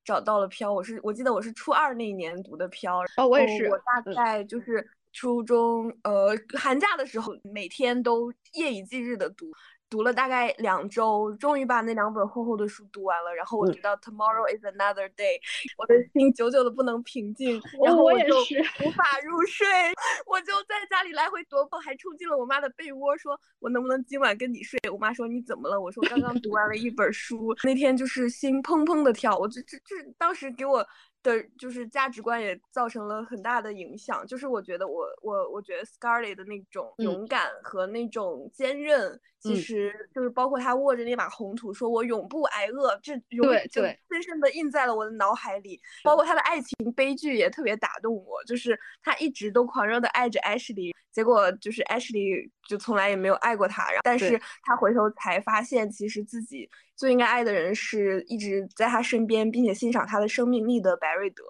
[0.04, 3.00] 找到了《飘》，我是我记得我是初二那一年读的《飘》。
[3.16, 3.66] 哦，我也是。
[3.70, 9.50] 我大概就是初中，呃，寒假的时候，每天都夜以继日的读。
[9.91, 13.34] 读了大概两周，终于把那两本厚厚的书读完了。
[13.34, 15.41] 然后我读到 Tomorrow is another day，
[15.78, 18.36] 我的心久久的不能平静， 然后我就
[18.84, 19.66] 无法入睡。
[20.26, 24.78] 我就在家里来回踱步，还冲进了我妈的被窝，说我能不能今晚跟你睡？
[24.93, 25.80] 我妈说你怎么了？
[25.80, 29.36] 我说刚刚读完了一本书，那天就是心砰砰的跳。
[29.39, 30.86] 我这这这当时给我。
[31.28, 45.80] 的就是价值观也造成了很大的影响，就是我觉得我我我觉得 Scarlett 的那种勇敢和那种坚韧，其实就是包括他握着那把红土，说我永不挨饿，这永就深深的印在了我的脑海里。
[46.02, 56.68] 包括他的爱情悲剧也特别打动我，就是他一直都狂热的爱着 Ashley，结果就是 Ashley 就从来也没有爱过他，然后但是他回头才发现，其实自己。
[56.99, 61.44] 最应该爱的人是一直在他身边，并且欣赏他的生命力的白瑞德。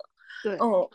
[0.44, 0.88] 对，哦，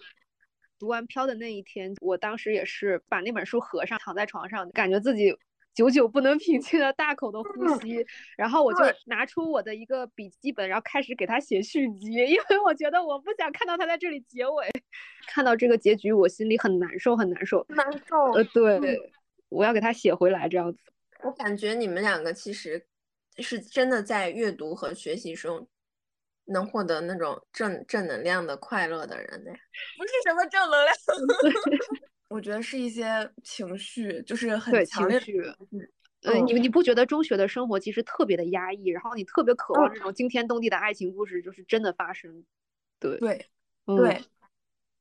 [0.78, 5.36] 读完《飘》的那一天，我当时也是把那本书合上，躺在床上，感觉自己
[5.74, 8.06] 久久不能平静的大口的呼吸。
[8.38, 14.70] 然后我就拿出我的一个笔记本，然后开始给他写续集，因为我觉得我不想看到他在这里结尾。
[15.26, 17.66] 看到这个结局，我心里很难受，很难受。
[17.70, 18.32] 难受。
[18.34, 19.00] 呃，对，
[19.50, 20.80] 我要给他写回来，这样子。
[21.24, 22.86] 我感觉你们两个其实。
[23.38, 25.68] 是真的在阅读和学习中
[26.46, 29.52] 能获得那种正正能量的快乐的人呢？
[29.98, 30.96] 不是什么正能量，
[32.30, 35.20] 我觉得是一些情绪，就是很强烈。
[36.26, 42.46] 嗯，你你不觉得中学的生活其实特别的压抑，然后你特别渴望这种惊天动地的爱情故事，就是真的发生？
[43.00, 43.48] 对对
[43.96, 44.24] 对。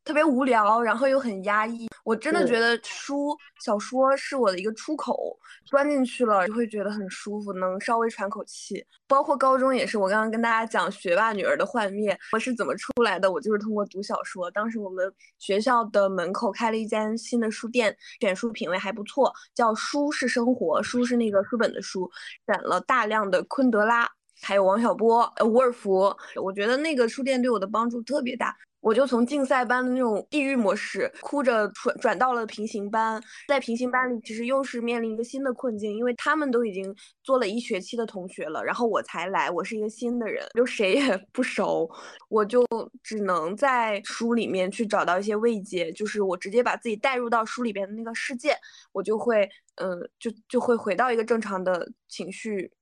[0.04, 1.88] 特别无聊，然后又很压抑。
[2.04, 8.84] 我真的觉得书小说是我的一个出口，钻进去了就会觉得很舒服，能稍微喘口气。
[9.06, 13.30] 包括高中也是，我刚刚跟大家讲学霸女儿的幻灭，我是怎么出来的？
[13.30, 14.50] 我就是通过读小说。
[14.50, 22.10] 当时我们学校的门口开了一间新的书店，选书品味还不错，叫“书是生活”，书是那个书本的书，
[22.46, 24.10] 选了大量的昆德拉。
[24.40, 28.56] 还有王小波、呃伍尔夫，我觉得那个书店对我的帮助特别大。
[28.82, 33.22] 我就从竞赛班的那种地狱模式，哭着转转到了平行班。
[33.46, 41.88] 在平行班里，其实又是面临一个新的困境，因为他们都已经做了一学期的同学了，然后我才来，我是一个新的人，就谁也不熟，
[42.28, 42.66] 我就
[43.04, 48.56] 只能在书里面去找到一些慰藉，就是我直接把自己带入到书里边的那个世界，
[48.90, 52.72] 我就会，嗯、就就会回到一个正常的情绪。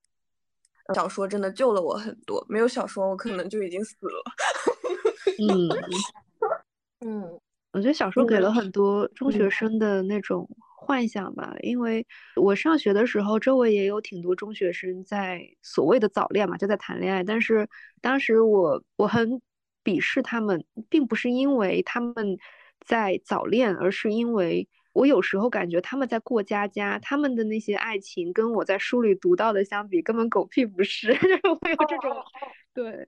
[0.93, 4.25] 小说真的救了我很多，没有小说我可能就已经死了。
[5.41, 5.69] 嗯，
[7.01, 7.41] 嗯。
[7.73, 9.51] 我觉得小说给嗯了很多中学嗯。
[9.51, 17.23] 生的那种幻想吧，因为我上学的时候，周围也有挺多中学生在所谓的早恋嘛，就在谈恋爱。
[17.23, 17.69] 但是
[18.01, 19.41] 当时我我很
[19.85, 22.37] 鄙视他们，并不是因为他们
[22.85, 32.13] 在早恋，而是因为我有时候感觉他们在过家家，他们的那些爱情跟我在书里读到的相比，根本狗屁不是， 就是会有这种，
[32.75, 33.07] 对。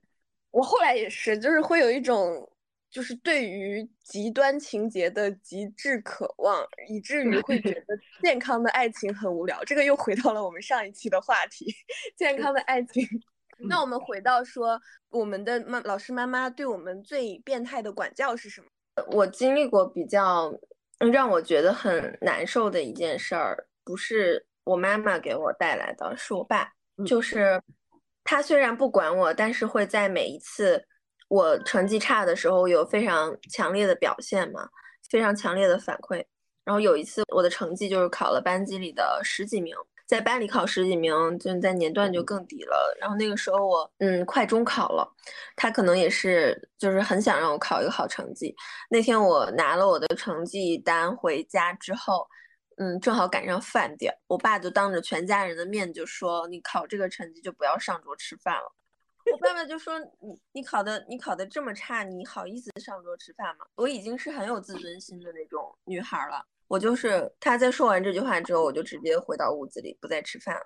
[0.53, 2.47] 我后来也是，就是会有一种，
[2.91, 9.63] 就是对于极端情节的极致渴望，以至于会觉 得健康的爱情很无聊。
[9.65, 11.65] 这个又回到了我们上一期的话题，
[12.15, 13.03] 健康的爱情。
[13.67, 14.79] 那我们回到说，
[15.09, 18.67] 我们的妈老师妈妈对我们最变态的管教是什么？
[19.07, 20.53] 我经历过比较
[20.99, 26.71] 嗯让我觉得很难受的一件事儿，不是我妈妈给我带来的，是我爸。
[26.97, 27.59] 嗯就是
[28.23, 30.85] 他虽然不管我，但是会在每一次
[31.27, 34.67] 我成绩差的时候有非常强烈的表现嘛，
[35.09, 36.23] 非常强烈的反馈。
[36.63, 42.97] 然后有一次我的成绩就是考了班级里的十几名，在班里考十几名，就在年段就更低了。
[43.01, 45.05] 然后那个时候我嗯快中考了，
[45.57, 48.55] 他可能也是就是很想让我考一个好成绩。
[48.89, 52.25] 那天我拿了我的成绩单回家之后，
[52.77, 58.73] 嗯，正好赶上饭点，我爸就当着全家人的面就说：“你考这个成绩就不要上桌吃饭了。”
[59.31, 66.45] 我爸爸就说：“你你考的你考的这么差，你好意思上桌吃饭吗？”我已经是很有自尊心的那种女孩了。
[66.67, 70.61] 我就是他在说完这句话之后，我就直接回到屋子里不再吃饭了。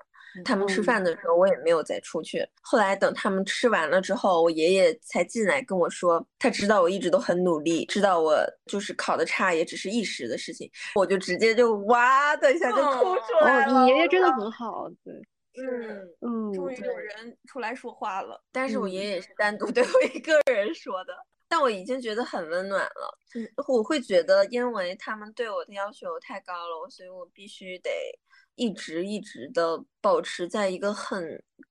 [0.46, 2.48] 他们吃嗯饭的时候，我也没有再出去。
[2.62, 8.38] 后来等他们吃完了之后，我爷爷才进来跟我说，他知道我一直都很努力，知道我
[8.68, 13.74] 就是考的差也只是一时的事情，我就直接就哇的一下就哭出来了。
[13.74, 15.14] 哦，你爷爷真的很好，对，
[15.60, 18.40] 嗯，嗯，终于有人出来说话了。
[18.52, 21.14] 但是我嗯爷爷也是单独 对我一个人说的，
[21.48, 23.18] 但我已经觉得很温暖了。
[23.36, 27.90] 嗯，我会觉得，因为他们对我的要求太高了，所以我必须得
[28.56, 31.24] 一直一直的保持在一个很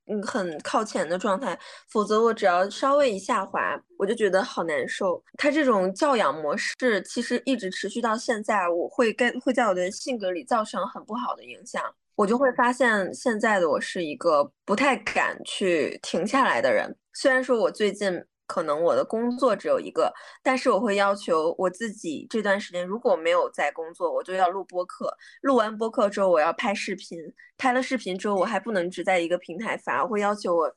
[0.07, 1.59] 嗯很靠前的状态，
[1.89, 5.23] 否则我只要稍微一下滑，我就觉得好难受。
[5.37, 11.83] 他这种教养模式其实一直持续到现在，我会跟会在我的性格里造成很不好的影响。
[12.15, 16.97] 我就会发现，现在的我是一个不太敢去停下来的人。
[17.13, 25.13] 虽然说我最近可能我的工作只有一个，但是我会要求我自己这段时间如果没有在工作，我就要录播客。
[25.43, 27.19] 录完播客之后，我要拍视频。
[27.59, 30.71] 拍了视频之后，我还不能只在一个平台发，我会要求我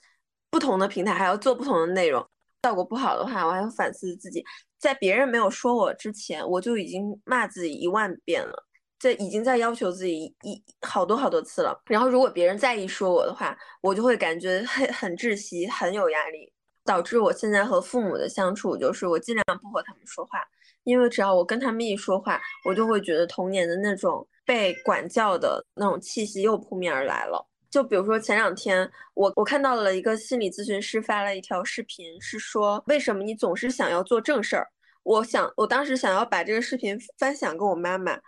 [0.49, 2.26] 不同的平台还要做不同的内容。
[2.63, 4.43] 效果不好的话，我还要反思自己。
[4.78, 8.65] 在别人没有说我之前，我就已经骂自己一万遍了。
[8.97, 11.82] 这已经在要求自己一好多好多次了。
[11.86, 16.51] 然后如果别人再一说我的话，我就会感觉很很窒息，很有压力，
[16.84, 20.43] 导致我现在和父母的相处就是我尽量不和他们说话，
[20.84, 27.45] 因为只要我跟他们一说话，我就会觉得童年的那种被管教的那种气息又扑面而来了。
[27.69, 34.67] 就比如说前两天，我我看到了一个心理咨询师发了一条视频，是说为什么你总是想要做正事儿。
[35.03, 38.19] 我想，我当时想要把这个视频分享给我妈妈，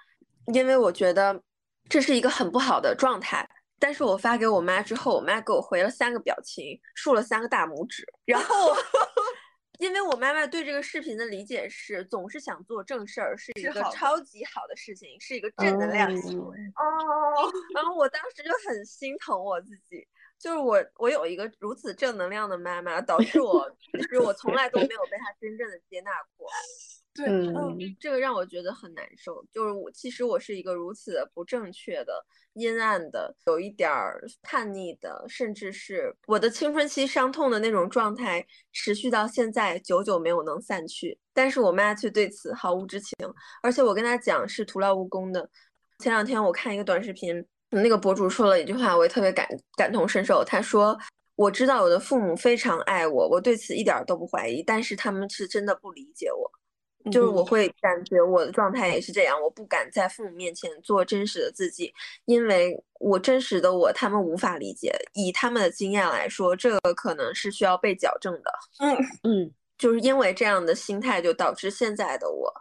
[0.54, 1.42] 因为我觉得
[1.90, 3.48] 这是一个很不好的状态。
[3.82, 8.06] 但是我发给我妈之后，我妈给我回了三个表情，竖了三个大拇指。
[8.26, 8.76] 然后，
[9.80, 16.58] 因为我妈妈对这个视频的理解是，总是想做正事儿是一个超级好的事情，是一个正能量行为。
[16.76, 20.08] 哦，然后我当时就很心疼我自己，
[20.38, 26.48] 就是我我有一个如此正能量的妈妈，导致我其实我从来都没有被她真正的接纳过。
[27.14, 29.46] 对，嗯，这个让我觉得很难受。
[29.52, 41.18] 就是我其实我是一个如此的不正确的、阴暗的、有一点儿叛逆的，甚至是我的青春期伤痛的那种状态，持续到现在，久久没有能散去。
[41.34, 43.14] 但是我妈却对此毫无知情，
[43.62, 45.50] 而且我跟她讲是徒劳无功的。
[46.00, 49.46] 前两天我看一个短视频，那个博主说了一句话，我也特别感
[49.76, 50.44] 感同身受。
[50.46, 50.98] 他说。
[51.38, 54.62] 我知道我的父母非常爱我，我对此一点都不怀疑。
[54.62, 56.52] 但是他们是真的不理解我，
[57.10, 61.94] 就是我会感觉我的状态也是这样，我不敢在父母面前做真实的自己，
[62.26, 64.94] 因为我真实的我他们无法理解。
[65.14, 68.52] 以他们的经验来说，这个可能是需要被矫正的。
[68.80, 72.54] 嗯嗯，就是因为这样的心态，就导致现在的我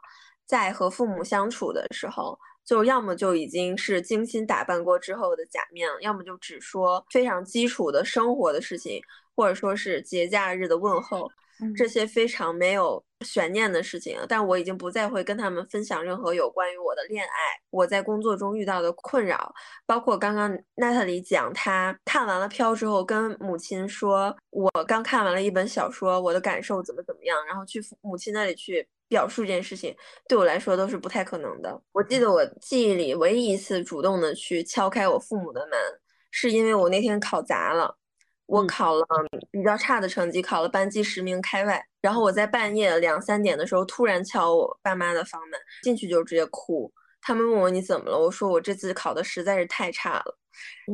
[0.47, 2.39] 在和父母相处的时候。
[2.63, 9.03] 就要么就已经是精心打扮过之后的假面，要么就只说非常基础的生活的事情，
[9.35, 11.29] 或者说是节假日的问候，
[11.77, 14.19] 这些非常没有悬念的事情。
[14.29, 17.31] 但我已经不再会跟他们分享任何有关于我的恋爱，
[17.71, 19.53] 我在工作中遇到的困扰，
[19.87, 28.87] 包括刚刚娜塔莉讲，她看完了《飘》之后，跟母亲说，我刚看完了一本小说，我的感受怎么怎么样，然后去母亲那里去。
[29.11, 29.93] 表述这件事情
[30.29, 31.83] 对我来说都是不太可能的。
[31.91, 35.77] 我记得我记忆里唯一一次主动的去敲开我父母的门，
[36.31, 37.93] 是因为我那天考砸了，
[38.51, 39.07] 我考了
[39.53, 41.81] 比较差的成绩，考了班级十名开外。
[42.01, 46.93] 然后我在半夜两三点的时候突然敲我爸妈的房门，进去就直接哭。
[47.23, 48.19] 他们问我你怎么了？
[48.19, 50.39] 我说我这次考的实在是太差了。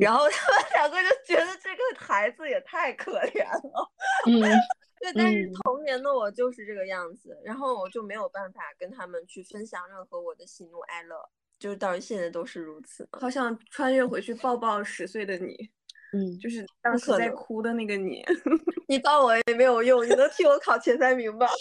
[0.01, 3.93] 然后 他们两个就觉得这个孩子也太可怜了。
[4.27, 4.43] 嗯。
[4.99, 11.17] 对，但是童年的我就是这个样子，然后我就没有办法跟他们去分享任何我的喜怒哀乐，
[11.59, 13.07] 就是到现在都是如此。
[13.13, 15.71] 好想穿越回去抱抱十岁的你，
[16.13, 18.25] 嗯，就是当时在哭的那个你。
[18.89, 21.47] 你抱我也没有用，你能替我考前三名吧？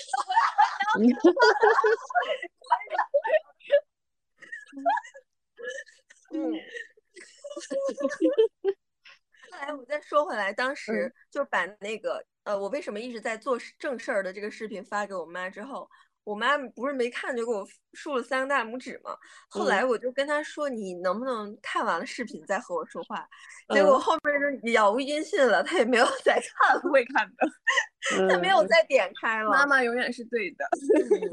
[6.33, 6.51] 嗯。
[9.51, 12.23] 后 来我再说回来，当 时就把那个。
[12.43, 15.89] 呃，我为什么一直在做正事儿的这个视频发给我妈之后，
[16.25, 19.15] 我妈不是没看就给我竖了三个大拇指嘛？
[19.47, 23.25] 后来我就跟她说，你能不能看完了视频再和我说话？
[23.69, 29.49] 结果后面就杳无音信了，她也没有再看，不会看的， 她没有再点开了。
[29.49, 30.65] 妈妈永远是对的，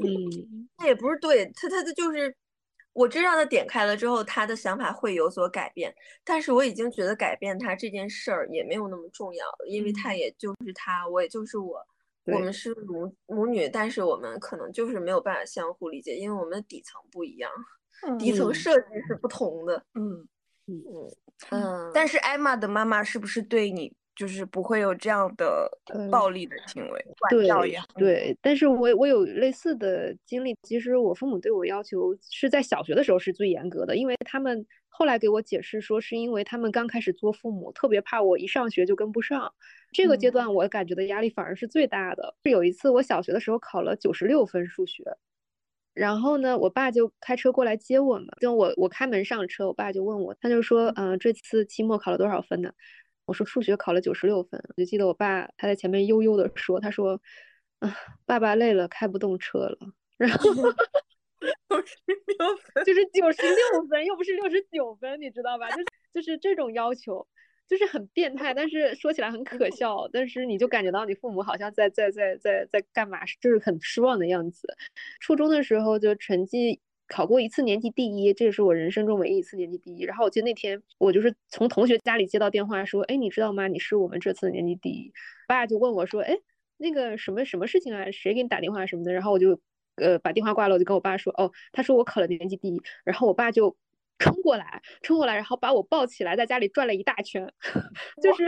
[0.01, 2.33] 嗯，她也不是对，她她她就是。
[2.95, 5.91] 我知道她点开了之后，她的想法会有所改变，
[6.23, 11.83] 但是我已经觉得改变她这件事儿也没有那么重要了，因为她也就是她，我也就是我，
[12.25, 17.51] 我们是母母女，但是我们可能就是没有办法相互理解，因为我们的底层不一样，
[18.17, 19.83] 底层设计是不同的。
[19.95, 20.27] 嗯
[20.67, 20.83] 嗯
[21.51, 21.91] 嗯。
[21.93, 23.93] 但是艾玛的妈妈是不是对你？
[24.15, 25.67] 就是不会有这样的
[26.11, 27.49] 暴力的行为，对
[27.95, 28.37] 对。
[28.43, 30.55] 但是我我有类似的经历。
[30.61, 39.51] 其实我父母对我要求是在小学的时候是最严格的，因为他们后来给我解释说，是因为他们刚开始做父母，特别怕我一上学就跟不上。
[39.93, 42.35] 这个阶段我感觉的压力反而是最大的。
[42.43, 45.03] 是有一次我小学的时候考了九十六分数学，
[45.93, 48.27] 然后呢，我爸就开车过来接我们。
[48.41, 52.73] 就我我开门上车，我爸就问我，他就说，嗯，这次期末考了多少分呢？
[53.25, 57.21] 我说数学考了九十六分，我就记得我爸他在前面悠悠的说，他说，
[57.79, 59.77] 啊，爸爸累了，开不动车了。
[60.17, 60.49] 然后
[61.69, 65.69] 九十六分，就是九十六分，又不是六十九分，你知道吧？
[65.71, 67.25] 就是就是这种要求，
[67.67, 74.67] 就是很变态，但是说起来很可笑，但是你就感觉到你父母好像在在在在在干嘛，就是很失望的样子。
[75.19, 76.79] 初中的时候就成绩。
[77.05, 80.03] 考过一次年级第一，这也是我人生中唯一一次年级第一。
[80.03, 83.67] 然后我记得那天我就是从同学家里接到电话说，哎，你知道吗？
[83.67, 85.11] 你是我们这次的年级第一。
[85.45, 86.35] 爸就问我说，哎，
[86.77, 88.09] 那个什么什么事情啊？
[88.09, 89.11] 谁给你打电话什么的？
[89.11, 89.59] 然后我就
[89.97, 92.81] 呃把电话挂了，我就跟我爸说，哦，他说我考了年级第一。
[93.03, 93.75] 然后我爸就
[94.19, 97.51] 冲过来，冲过来，然后把我抱起来，在家里转了一大圈，
[98.21, 98.45] 就是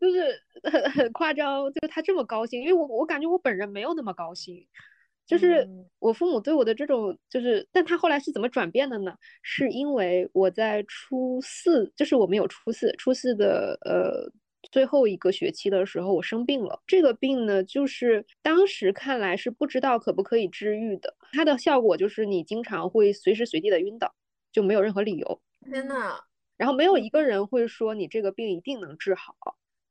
[0.00, 0.40] 就是
[0.70, 4.66] 很很夸张，就是他这么高兴，因为我我感觉我本人没有那么高兴。
[5.26, 5.66] 就是
[6.00, 9.16] 我父母对我的这种，就是，但他后来是怎么转变的呢？
[9.40, 14.30] 是因为我在初四，就是我们有初四，初四的呃
[14.70, 16.78] 最后一个学期的时候，我生病了。
[16.86, 21.16] 这个病呢，就是当时看来是不知道可不可以治愈的。
[21.32, 24.14] 它的效果就是你经常会随时随地的晕倒，
[24.54, 25.40] 就没有任何理由。
[25.70, 26.20] 天呐，
[26.56, 29.34] 然后没有一个人会说你这个病一定能治好。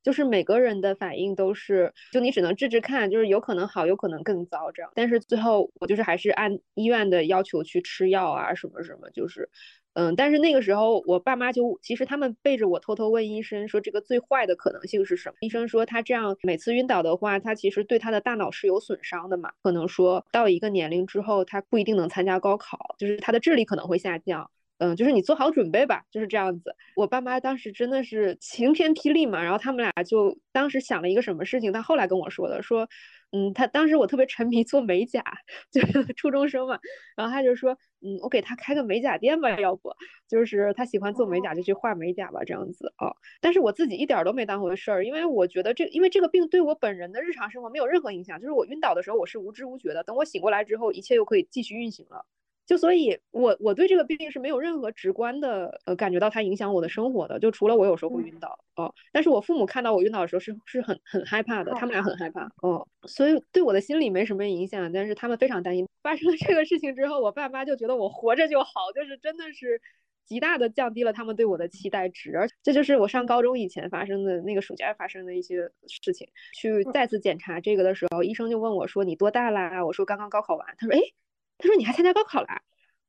[0.01, 4.91] 就是每个人的反应都是，就你只能治治看，就是有可能好，有可能更糟这样。
[4.95, 9.49] 但是最后我就是还是按医院的要求去吃药啊，什么什么，就是
[9.93, 15.35] 嗯，但是那个时候我爸妈就其实他们背着我偷偷问医生说这个最坏的可能性是什么？
[15.39, 24.51] 医生说他这样每次晕倒的话，他其实对他的大脑是有损伤的嘛，可能说到一个年龄之后，他不一定能参加高考，就是他的智力可能会下降。
[24.79, 26.75] 嗯，就是你做好准备吧，就是这样子。
[26.95, 32.87] 我爸妈当时真的是晴天霹雳嘛，然后他们俩就当时想了一个什么事情，他后来跟我说的，说，
[33.31, 35.23] 嗯，他当时我特别沉迷做美甲，
[35.71, 36.79] 就是初中生嘛，
[37.15, 39.89] 然后他就说，嗯，我给他开个美甲店吧，要不，
[40.27, 43.13] 就是他喜欢做美甲就去画美甲吧，这样子啊。
[43.39, 52.25] 但是我自己一点都没当回事儿，因为我觉得这，因为这个病对我本人的日常生活没有任何影响，就是我晕倒的时候我是无知无觉的，等我醒过来之后，一切又可以继续运行了。
[52.65, 65.85] 就所以，我我对这个病是没有任何直观的呃感觉到它影响我的生活的，就除了我有时候会晕倒哦，但是我父母看到我晕倒的时候是是很很害怕的，他们俩很害怕哦，所以对我的心理没什么影响，但是他们非常担心。
[66.01, 69.81] 发生了这个事情之后，我爸妈就觉得我活着就好，就是真的是
[70.25, 76.27] 极大的降低了他们对我的期待值，而这就是我上高中以前发生的那个暑假发生的一些事情。
[76.55, 80.99] 去再次检查这个的时候，医生就问我说：“你多大啦？”我说：“刚刚高考完。”他说：“哎。”
[81.57, 82.47] 他说你还参加高考了？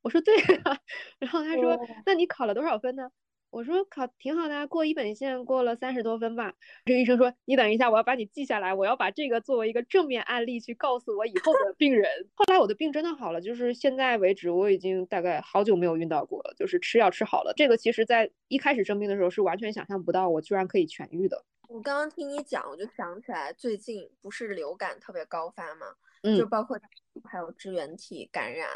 [0.03, 0.79] 我说对啊。
[1.19, 3.11] 然后他说那你考了多少分呢？
[3.51, 6.53] 我说考挺好的，过一本线过了三十多分吧。
[6.85, 12.11] 这个医生说你等一下，我要把你记下来，我要把这个作为一个正面案例去告诉我以后的病人。
[12.35, 17.53] 后来我的病真的好了，就是现在为止我已经大概好久没有晕倒过了，就是吃药吃好了。
[17.57, 21.45] 这个其实在一开始生病的时候是完全想象不到我居然可以痊愈的。
[21.69, 25.87] 我刚刚听你讲，我就想起来最近不是流感特别高发吗？
[26.25, 26.77] 嗯，就包括
[27.25, 28.69] 还有支原体感染，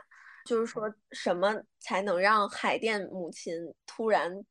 [0.44, 3.52] 就是说什么才能让海淀母亲
[3.86, 4.44] 突然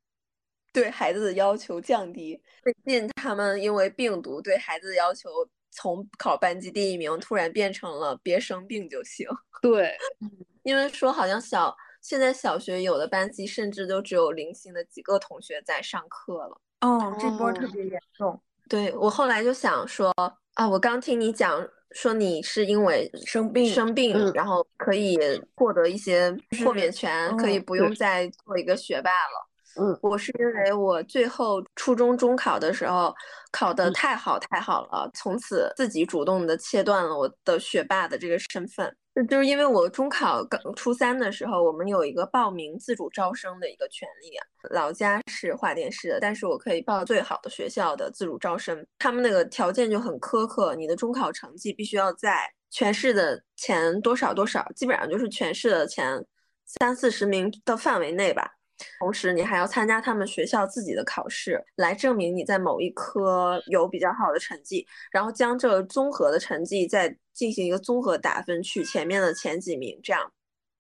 [0.73, 2.41] 对孩子的要求降低？
[2.63, 5.29] 最近他们因为病毒对孩子的要求
[5.69, 9.27] 从考班级第一名突然变成了别生病就行。
[9.61, 9.95] 对，
[10.63, 16.61] 因为说好像小现在小学有的班级甚至都只有零星的几个同学在上课了。
[16.81, 18.41] 哦，这波特别严重。
[18.67, 20.11] 对我后来就想说
[20.55, 21.69] 啊，我刚听你讲。
[21.91, 25.17] 说你是因为生病生病，然后可以
[25.55, 29.47] 获得一些豁免权，可以不用再做一个学霸了。
[29.79, 33.13] 嗯，我是因为我最后初中中考的时候
[33.51, 38.95] 考得太好太好了，从此自己主动的切断了我的学霸的这个身份。
[39.25, 44.45] 就是因为我中考刚初三的时候，我们有一个报名自主招生的一个权利啊。
[44.71, 48.85] 老家是华电市的，但是我可以报最好的学校的自主招生。
[48.99, 56.23] 他们那个条件就很苛刻，你的中考成绩必须要在全市的前多少多少，基本上就是全市的前
[56.65, 58.53] 三四十名的范围内吧。
[58.99, 69.97] 同时，你还要参加他们学校自己的考试，来证明你在某一科有比较好的成绩，然后将这综合的成绩再进行一个综合打分，取前面的前几名。
[70.03, 70.33] 这样，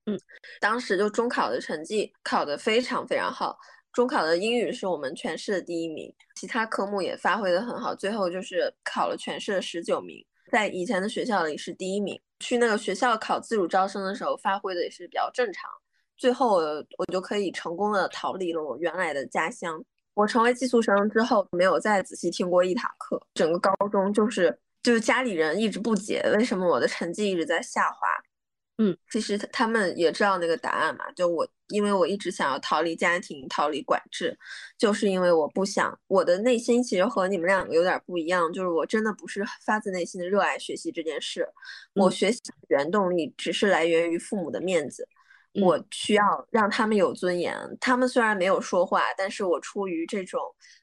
[0.07, 0.19] 嗯，
[0.59, 3.55] 当时就中考的成绩考得非常非常好，
[3.93, 12.19] 中考的英语是我们全市的第一名，其他科目也发挥得很好，最后就是考了全市的十九名，在以前的学校里是第一名。
[12.39, 15.69] 去那个学校考自主招生的时候，发挥的也是比较正常。
[16.17, 16.57] 最后，
[16.97, 19.83] 我就可以成功的逃离了我原来的家乡。
[20.13, 23.21] 我成为寄宿生之后，没有再仔细听过一堂课。
[23.33, 24.55] 整个高中就是
[24.87, 28.07] 就是家里人一直不解为什么我的成绩一直在下滑。
[28.77, 31.11] 嗯，其实他们也知道那个答案嘛。
[31.11, 34.39] 就我，因为我一直想要逃离家庭，逃离管制，
[34.77, 38.49] 就是因为我不想我的内心其实和你们两个有点不一样。
[38.53, 41.45] 就是我真的不是发自内心的热爱学习这件事。
[41.95, 45.05] 我学习的原动力只是来源于父母的面子。
[45.61, 47.55] 我需要让他们有尊严。
[47.79, 50.39] 他们虽然没有说话，但是我出于这种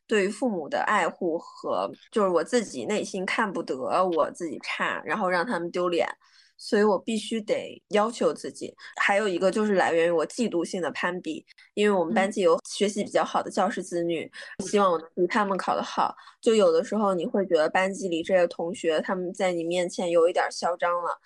[0.06, 6.08] 对于父母的爱护和就是我自己内心看不得我自己差，然后让他们丢脸，
[6.56, 8.74] 所以我必须得要求自己。
[9.00, 11.44] 还有一个就是来源于我嫉妒性的攀比，
[11.74, 14.30] 因为我们班级有学习比较好的教师子女，
[14.66, 16.14] 希望我能比他们考得好。
[16.40, 21.18] 就有的时候你会觉得班级里这些同学他们在你面前有一点嚣张了。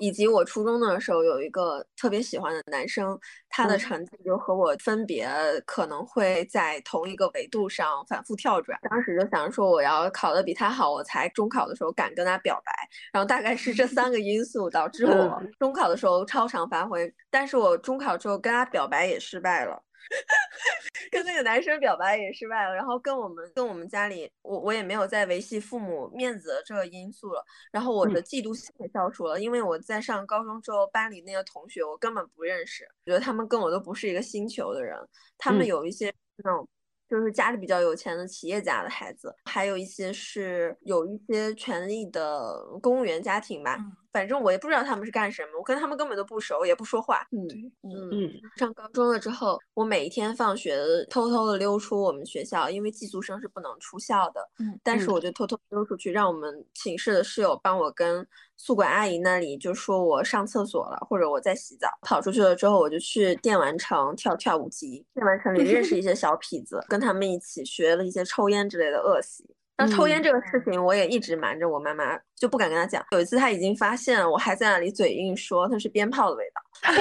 [0.00, 3.16] 以及我初中的时候有一个特别喜欢的男生，
[3.50, 5.28] 他的成绩就和我分别
[5.66, 8.78] 可能会在同一个维度上反复跳转。
[8.90, 12.72] 当时就想说我要考得比他好，我才中考的时候敢跟他表白。
[13.12, 19.82] 然后大概是这三个因素导致我中考的时候超常发挥，但是我中考之后跟他表白也失败了。
[21.10, 34.96] 跟那个男生表白也失败了，然后跟我们跟我们家里，我我也没有再维系父母面子的这个因素了，然后我的嫉妒心也消除了，因为我在上高中之后，班里那些同学我根本不认识，觉得他们跟我都不是一个星球的人，
[35.38, 36.68] 他们有一些那种
[37.08, 43.78] 就是家里比较有钱的企业家的孩子，还有一些是有一些权利的公务员家庭吧，
[44.12, 47.26] 反正我也不知道他们是干什么，我跟他们根本都不熟，也不说话。
[47.30, 47.46] 嗯
[47.82, 50.76] 嗯嗯上高中了之后，我每一天放学
[51.08, 54.40] 偷偷的溜出我们学校，因为寄宿生是不能出校的。
[54.58, 61.88] 嗯嗯但是我就偷偷溜出去，让我们寝室的室友帮我跟宿管阿姨那里就说我上厕所了，或者我在洗澡。
[62.02, 65.04] 跑出去了之后，我就去电玩城跳跳舞机。
[65.14, 69.44] 电玩城里认识一些小痞子，跟他们一起学了一些抽烟之类的恶习。
[69.80, 73.04] 那抽烟嗯这个事情，我也一直瞒着我妈妈，就不敢跟她讲。
[73.12, 76.60] 有一次，她已经发现了，我还在那里嘴硬说它是鞭炮的味道。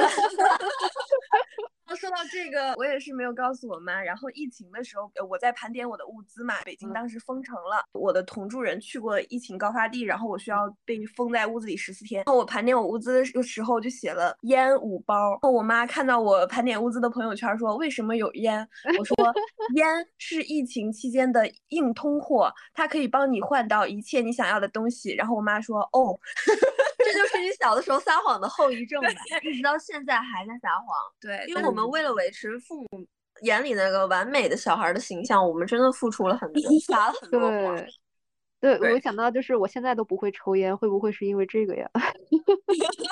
[1.95, 4.01] 说到这个，我也是没有告诉我妈。
[4.01, 12.23] 然后疫情的时候，呃我在盘点我的物资嘛，北京嗯当时封城了，我的同住人去过疫情高发地，然后我需要被封在屋子里十四天。
[12.25, 15.31] 然后我盘点我物资的时时候，就写了烟五包。
[15.31, 18.67] 然后我妈看到我盘点物资的朋友圈，说为什么有烟？
[18.97, 19.15] 我说
[19.75, 19.85] 烟
[20.17, 25.13] 是疫情期间的硬通货，它可以帮你换到一切你想要的东西。
[25.13, 26.19] 然后我妈说哦，
[27.11, 29.09] 这就是你小的时候撒谎的后遗症吧，
[29.43, 30.87] 一直到现在还在撒谎。
[31.19, 33.07] 对，因为我们为了维持父母
[33.41, 37.75] 眼里那个完美的小孩的形象，我们真的付出了很多，撒了很多谎。
[38.61, 38.77] 对。
[38.93, 41.89] 我想到就是我现在都不会抽烟，会不会是因为这个呀？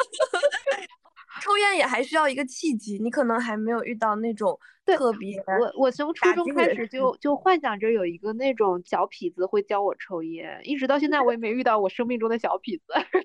[1.42, 12.94] 抽烟也还需要一个契机，你可能还没有遇到那种特别我我从初中开始就就幻想着有一个那种小痞子会教我抽烟，一直到现在我也没遇到我生命中的小痞子。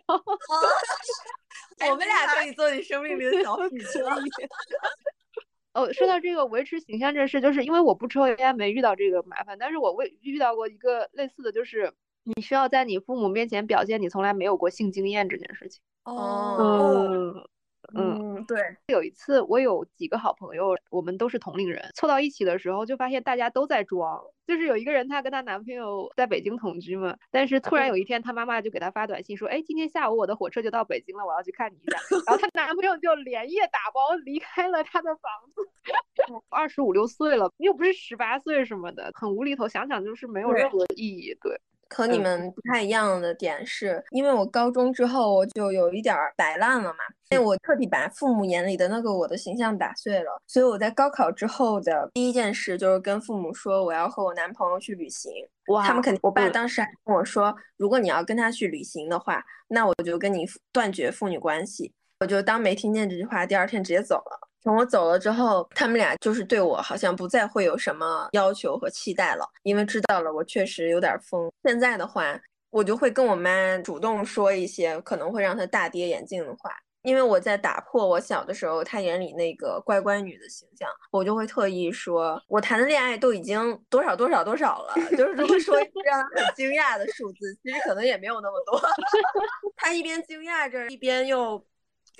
[1.91, 4.17] 我们俩可以做你生命里的小痞子了。
[5.75, 11.91] 哦，说到这个维持形象这事，就是因为我不抽烟，没遇到这个麻烦，但是我为遇到过一个类似的就是，
[12.25, 15.81] 你需要在你父母面前表现你从来没有过性经验这件事情。
[16.05, 17.49] 哦嗯
[17.95, 24.23] 嗯，嗯，对，有一次我有几个好朋友，我们都是同龄人，凑到一起的时候就发现大家都在装。
[24.45, 31.97] 就是有一个人她跟她男朋友在北京同居嘛，但是突然有一天她妈妈就给她发短信说，哎，今天下午我的火车就到北京了，我要去看你一下。
[32.27, 35.63] 然后她 男朋友就连夜打包离开了她的房子。
[36.51, 41.35] 二十五六岁了，又不是十八岁什么的，很无厘头，想想就是没有任何意义。
[41.41, 41.59] 对，
[41.95, 46.99] 和你嗯们不太一样的点是，因为我高中之后我就有一点儿摆烂了嘛，
[47.31, 55.33] 因为我彻底把父母眼里的那个我的形象打碎了，所以我在高考之后的第一件事就是跟父母说我要和我男朋友去旅行。
[55.69, 61.93] 哇他们肯定，我爸嗯当时还跟我说，如果你要跟他去旅行的话，那我就跟你断绝父女关系。
[62.21, 64.49] 我就当没听见这句话，第二天直接走了。
[64.63, 71.51] 等我走了之后，他们俩就是对我好像不再会有什么要求和期待了，因为知道了我确实有点疯。
[71.65, 72.41] 现在的话，
[72.71, 76.71] 我就会跟我妈主动说一些可能会让她大跌眼镜的话，
[77.03, 88.81] 因为我在打破我小的时候她眼里那个乖乖女的形象，我就会特意说，我谈的恋爱都已经多少多少多少了，就是会说一些让她很惊讶的数字，其实可能也没有那么多。
[89.77, 91.63] 她一边惊讶着，一边又。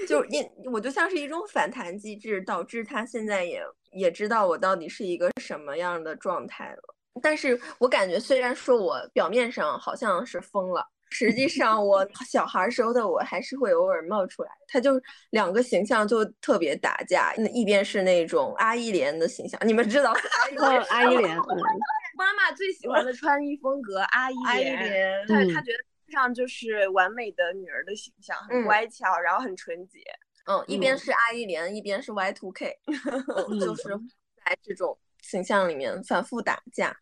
[0.09, 3.63] 就因我就像是一种反弹机制，导致他现在也
[3.93, 6.95] 也知道我到底是一个什么样的状态了。
[7.23, 14.51] 但是我感觉，虽然说我表面上好像是疯了，实际上 我小孩时候的我还是会偶尔冒出来。
[14.67, 20.13] 他就两个形象就特别打架，一边是那种阿依莲的形象，你们知道
[20.89, 21.37] 阿依嗯，莲，
[22.17, 25.79] 妈妈最喜欢的穿衣风格，阿依莲，莲，她嗯她觉得
[26.13, 29.99] 上就是完美的女儿的形象，很嗯乖巧，然后很纯洁。
[30.45, 32.79] 嗯，一边嗯是阿依莲，一边是 Y two K，
[33.49, 33.89] 嗯，就是
[34.45, 36.97] 在这种形象里面反复打架。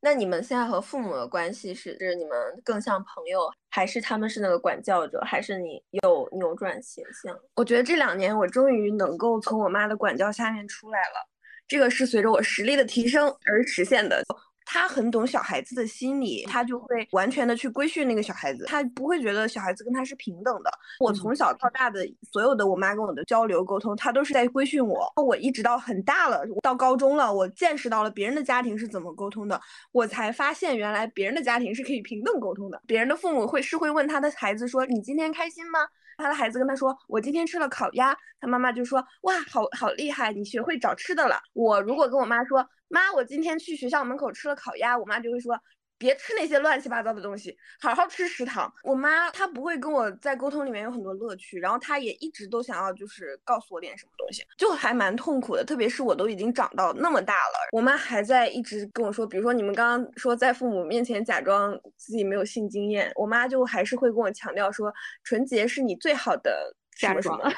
[0.00, 7.34] 那你们现在和父母的关系是，是你们更像朋友，还是他们是那个管教者，还是你有扭转形象？
[7.54, 11.28] 我觉得这两年我终于能够从我妈的管教下面出来了，
[11.66, 14.22] 这个是随着我实力的提升而实现的。
[14.64, 20.70] 她很懂小孩子的心理，他就会完全的去规训那个小孩子，他不会觉得小孩子跟他是平等的。
[21.00, 22.00] 我从小到大的
[22.32, 25.12] 所有的我妈跟我的交流沟通，他都是在规训我。
[25.16, 29.60] 我一直到很大了，到高中了，我见识到了别人的家庭是怎么沟通的，
[29.92, 32.80] 我才发现原来别人的家庭是可以平等沟通的。
[32.86, 35.80] 别人的父母会是会问他的孩子说：“你今天开心吗？”
[36.16, 42.64] 他的孩子跟他说：“我今天吃了烤鸭。”他妈妈就说：“哇，好好厉害，你学会找吃的了。”我如果跟我妈说
[42.94, 45.58] ：“妈，我今天去学校门口吃了烤鸭。”我妈就会说
[45.98, 55.64] ：“别吃那些乱七八糟的东西，好好吃食堂。”我妈她不会跟我在沟通里面有很多乐趣，然后她也一直都想要就是告诉我点什么东西，就还蛮痛苦的。
[55.64, 66.76] 特别是我都已经长到那么大了，我妈还在一直跟我说，比如说你们刚刚说在父母面前假装自己没有性经验，我妈就还是会跟我强调说，纯洁是你最好的。
[66.96, 67.40] 嫁妆。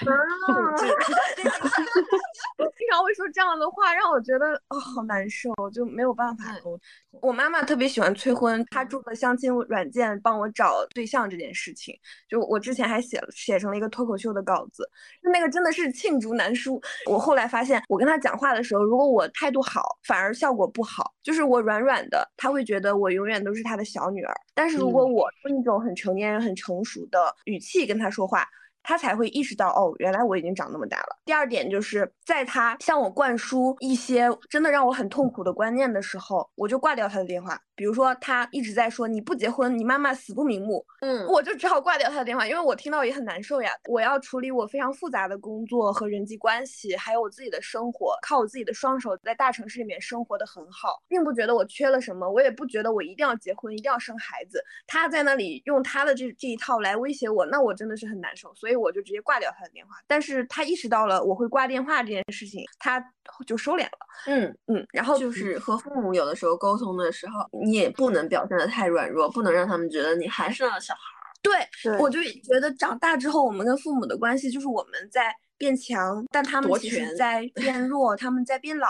[2.77, 6.81] 经常会说这样的话，让我觉得哦好难受，就没有办法沟通。
[7.23, 14.89] 我妈妈特别喜欢催婚，她做的相亲软件帮我找对象这件事情，就我之前还写了写成了一个脱口秀的稿子，
[15.23, 16.81] 就那个真的是罄竹难书。
[17.07, 21.13] 我后来发现，我跟她讲话的时候，如果我态度好，反而效果不好。
[21.23, 28.47] 就是我软软的，她会觉得我永远都是她的小女儿；但是如果我用一种很成年人、很成熟的语气跟她说话。
[28.87, 31.19] 他才会意识到，哦，原来我已经长那么大了。
[31.25, 37.61] 第二点就是在他向我灌输一些真的让我很痛苦的观念的时候，我就挂掉他的电话。
[37.75, 40.83] 比如说，他一直在说你不结婚，你妈妈死不瞑目。
[41.01, 43.71] 嗯，我就只好挂掉他的电话，因为我听到也很难受呀。
[43.91, 54.63] 我要处理我非常复杂的工作和人际关系，还有我自己的生活，靠我自己的双手在大城市里面生活的很好，并不觉得我缺了什么，我也不觉得我一定要结婚，一定要生孩子。
[54.87, 59.95] 他在那里用他的这这一套来威胁我，那我真的是很难受，所以我就直接挂掉他的电话。
[60.07, 63.03] 但是他意识到了我会挂电话这件事情，他
[63.47, 63.99] 就收敛了。
[64.27, 67.35] 嗯嗯，然后就是和父母有的时候沟通的时候。
[67.65, 71.27] 你也不能表现的太软弱，不能让他们觉得你还是那小孩儿。
[71.43, 78.89] 对，我就觉得长大之后，我们跟父母的关系就是我们在变强，但他们其实在变弱，他们在变老。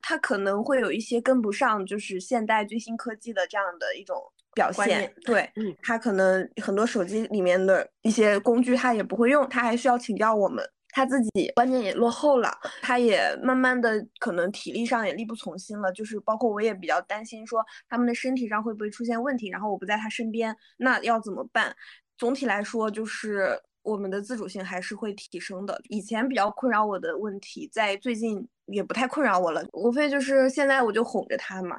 [0.00, 4.16] 他可能会有一些跟不上，就是现代最新科技的这样的一种
[4.58, 5.14] 表现。
[5.24, 10.64] 对，嗯，他可能很多手机里面的一些工具他也不会用，他还需要请教我们。
[10.90, 12.50] 他自己观念也落后了，
[12.82, 21.76] 他也慢慢的可能体力上也力不从心了，就是包括我也比较担心说他们的身体上会不会出现问题，然后我不在他身边，那要怎么办？
[22.16, 25.78] 总体来说，就是我们的自主性还是会提升的。
[25.88, 31.76] 以前比较困扰我的问题，在最近也不太困扰我了，无非就是现在我就哄着他嘛，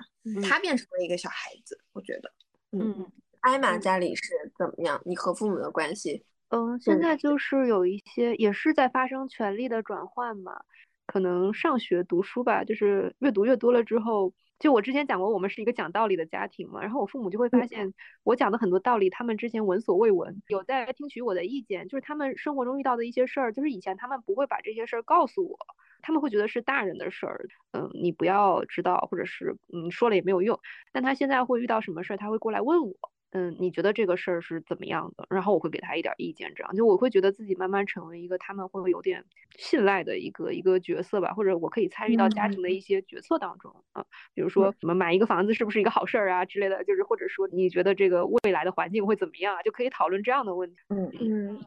[0.47, 2.31] 他变成了一个小孩子，我觉得，
[2.71, 3.11] 嗯，
[3.41, 5.01] 艾玛家里是怎么样？
[5.05, 6.23] 你和父母的关系？
[6.49, 10.61] 嗯，现在就是有一些也是在发生权力的转换嘛，
[11.05, 17.93] 可能上学读书吧，就是越读越多了之后，就我之前讲过，我们是一个讲道理的家庭嘛，然后我父母就会发现
[18.23, 25.57] 我讲的很多道理，他们之前闻所未闻，有在听取我的意见，就是他们生活中遇到的一些事儿，就是以前他们不会把这些事儿告诉我，
[26.01, 30.59] 他们会觉得是大人的事儿，嗯，你不要知道，或者是嗯说了也没有用，
[30.91, 32.95] 但他现在会遇到什么事儿，他会过来问我。
[33.31, 35.23] 嗯，你觉得这个事儿是怎么样的？
[35.29, 39.23] 然后我会给他一点意见，这样就我会觉得自己慢慢成为一个他们会有点
[39.55, 50.77] 信赖的一个一个角色吧，或者我可以参与到家庭的一些决策当中啊，比如说什么买一个房子是不是一个好事儿啊之类的，就是或者说你觉得这个未来的环境会怎么样啊，就可以讨论这样的问题。
[50.89, 51.59] 嗯嗯。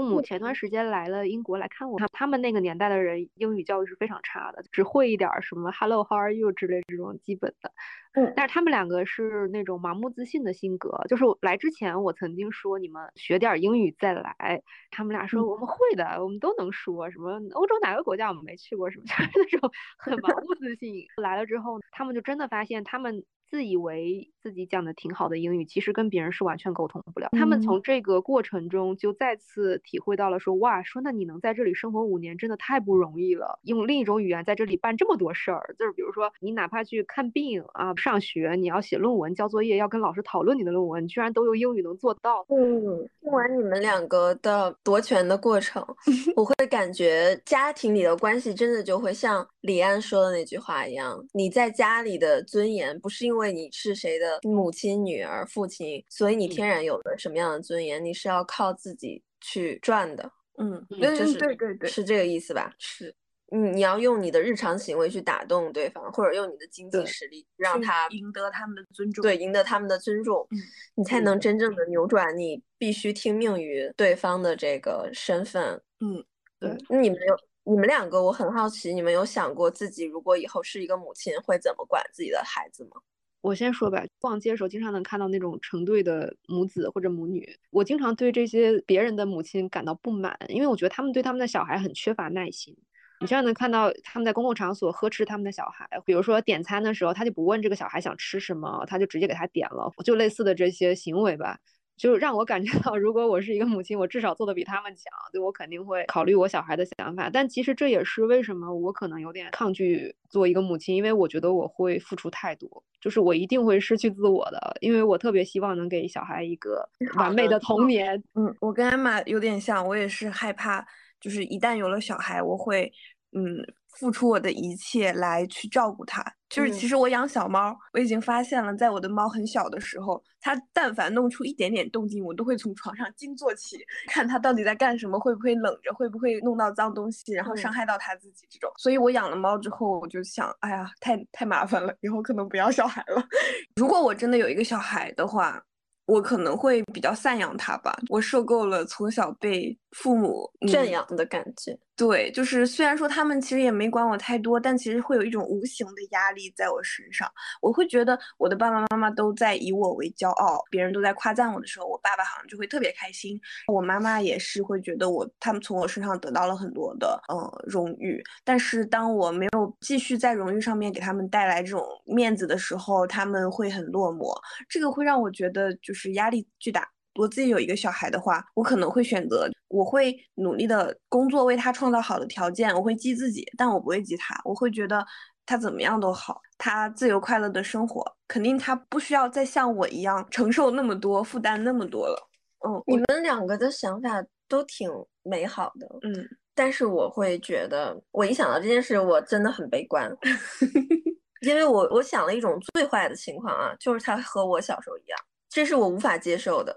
[0.00, 7.70] 父母前段时间来了英国来看我，他他们那个年代的人英语教育是非常差的，只会一点什么 Hello How are you 之类这种基本的。
[8.12, 21.06] 嗯，但是他们两个是那种盲目自信的性格，就是来之前我曾经说你们学点英语再来，他们俩说我们会的，我们都能说什么欧洲哪个国家我们没去过什么， 就是那种很盲目自信。
[21.16, 23.22] 来了之后，他们就真的发现他们。
[23.50, 27.28] 自以为自己讲的挺好的英语，其实跟别人是完全沟通不了。
[27.32, 33.58] 他们从这个过程中就再次体会到了，说哇，说那你能在这里生活五年，真的太不容易了。
[33.64, 42.46] 用另一种语言在这里办这么多事儿，就是比如说你哪怕去看病啊、上学，你要写论文、交作业，要跟老师讨论你的论文，你居然都用英语能做到。
[42.50, 45.84] 嗯，听完你们两个的夺权的过程，
[46.36, 53.39] 我会感觉家庭里的关系真的就会像李安说的那句话一样，你在家里的尊严不是因为。
[53.40, 58.04] 因为你是谁的母亲、女儿、父亲，所以你天然有了什么样的尊严？
[58.04, 60.30] 你是要靠自己去赚的。
[60.58, 62.70] 嗯，就是对对对，是这个意思吧？
[62.76, 63.14] 是，
[63.50, 69.22] 你你要用你的日常行为去打动对方，或者用你的经济实力让他赢得他们的尊重。
[69.22, 70.46] 对，赢得他们的尊重，
[70.94, 75.80] 你才能真正的扭转你必须听命于对方的这个身份。
[76.00, 76.22] 嗯，
[76.58, 76.76] 对。
[76.90, 77.34] 那你们有？
[77.62, 83.00] 你们两个，我很好奇，你们有想过自己如果以后是一个母亲，会怎么管自己的孩子吗？
[83.40, 92.76] 我先说吧，逛街的时候经常能看到那种成对的母子或者母女，我经常对这些别人的母亲感到不满，因为我觉得他们对他们的小孩很缺乏耐心。
[93.20, 101.58] 你经常能看到他们在公共场所呵斥他们的小孩，比如说点餐的时候，他就不问这个小孩想吃什么，他就直接给他点了，就类似的这些行为吧。
[102.00, 107.28] 就让我感觉到，如果我是一个母亲，我至少做的比他们强，对我肯定会考虑我小孩的想法。
[107.30, 118.16] 但其实这也是为什么我可能有点抗拒做一个母亲，因为我觉得我会付出太多，就是我一定会失去自我的，因为我特别希望能给小孩一个完美的童年。
[118.34, 120.82] 嗯，我跟艾玛有点像，我也是害怕，
[121.20, 122.90] 就是一旦有了小孩，我会。
[123.32, 123.64] 嗯，
[123.98, 126.24] 付出我的一切来去照顾它。
[126.48, 133.78] 就是其嗯实我养小猫，我已经发现了，在我的猫很小的时候，它但凡弄出一点点动静，我都会从床上惊坐起，
[134.08, 138.68] 看它到底在干什么，会不会冷着，会不会弄到脏东西，然后伤嗯害到它自己这种。
[138.78, 143.24] 所以我养了猫之后，我就想，哎呀，太太麻烦了，以后可能不要小孩了。
[143.76, 145.62] 如果我真的有一个小孩的话，
[146.06, 147.96] 我可能会比较赡养他吧。
[148.08, 151.78] 我受够了从小被父母嗯圈养的感觉。
[151.96, 157.30] 对，就是虽然说他们其实也没管我太多，但其实会有一种无形的压力在我身上。
[157.60, 163.38] 我会觉得我的爸爸妈妈都在以我为骄傲，别人都在夸赞我的时候，我爸爸好像就会特别开心。
[163.66, 168.22] 我妈妈也是会觉得我，他们从我身上得到了很多的呃荣誉。
[168.44, 174.34] 但是当我没有继续在荣誉上面给他们带来这种面子的时候，他们会很落寞。
[174.70, 176.88] 这个会让我觉得就是压力巨大。
[177.20, 185.04] 我自己有一个小孩的话，我可能会选择，我会努力的工作，为他创造好的条件，我会激自己，但我不会激他，我会觉得
[185.44, 192.28] 他怎么样都好，他自由快乐的生活，肯定他不需要再像我一样承受那么多，负担那么多了。
[192.66, 194.90] 嗯，你们两个的想法都挺
[195.22, 200.10] 美好的，嗯但是我会觉得，我一想到这件事，我真的很悲观，
[201.46, 205.18] 因为我我想了一种最坏的情况啊，就是他和我小时候一样，
[205.48, 206.76] 这是我无法接受的，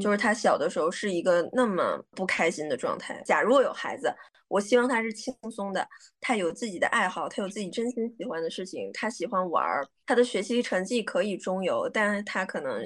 [0.00, 3.22] 就是他小的时候是一个那么不开心的状态。
[3.24, 4.14] 假如我有孩子，
[4.48, 5.86] 我希望他是轻松的，
[6.20, 12.82] 他有自己的爱好，他有自己真心喜欢的事情，他喜欢玩儿，他的学习成绩可以中游，但是他可能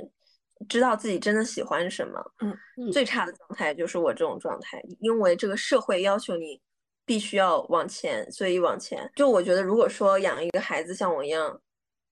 [0.69, 2.21] 知道自己真的喜欢什么。
[2.41, 6.61] 嗯最差的状态就是我这种状态，因为这个社会要求你
[7.05, 9.11] 必须要往前，所以往前。
[9.15, 11.61] 就我觉得，如果说养一个孩子像我一样，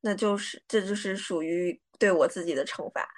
[0.01, 3.09] 那就是这就是属于对我自己的惩罚，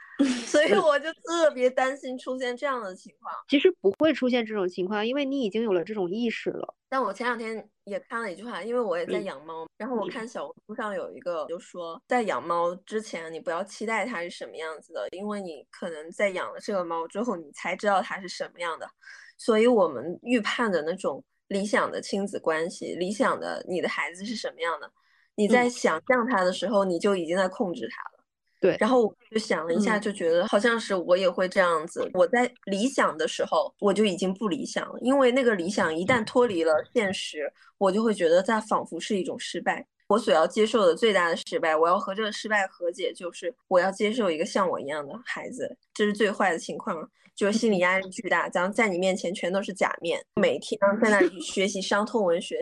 [0.46, 3.34] 所以我就特别担心出现这样的情况。
[3.48, 6.74] 其实不会出现这种情况，因为你已经有了这种意识了。
[6.88, 18.88] 但我前两天也看了一句话，因为我也在嗯养猫，然后我嗯看小红书上有一个就说，在养猫之前，你不要期待它是什么样子的，因为你可能在养了这个猫之后，你才知道它是什么样的。
[19.36, 24.90] 所以我们预判的那种理想的亲子关系，理想的你的孩子是什么样的，
[25.34, 28.15] 你在想象它的时候，你就已经在控制它了。
[28.66, 32.10] 对然后我就想了一下，嗯就觉得好像是我也会这样子。
[32.14, 39.86] 我在理想的时候，我就已经不理想了，因为那个理想一旦脱离了现实，我就会觉得它仿佛是一种失败。
[40.08, 46.96] 我所要接受的最大的失败，我要和这个失败和解，就是我要接受一个像我一样的孩子，这是最坏的情况，
[47.34, 52.60] 就是心理压力巨大，然后在你面前全都是假面，每天在那里学习伤痛文学，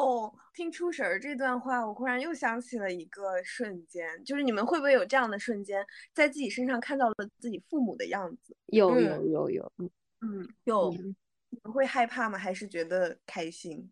[0.00, 8.56] 哦，听出神儿这段话，我忽然又想起了一个瞬间，就是你们会不会有这样的瞬间，在自己身上看到了自己父母的样子？
[8.66, 9.72] 有嗯有有有，
[10.20, 11.14] 嗯有，嗯
[11.50, 12.38] 你们会害怕吗？
[12.38, 13.90] 还是觉得开心？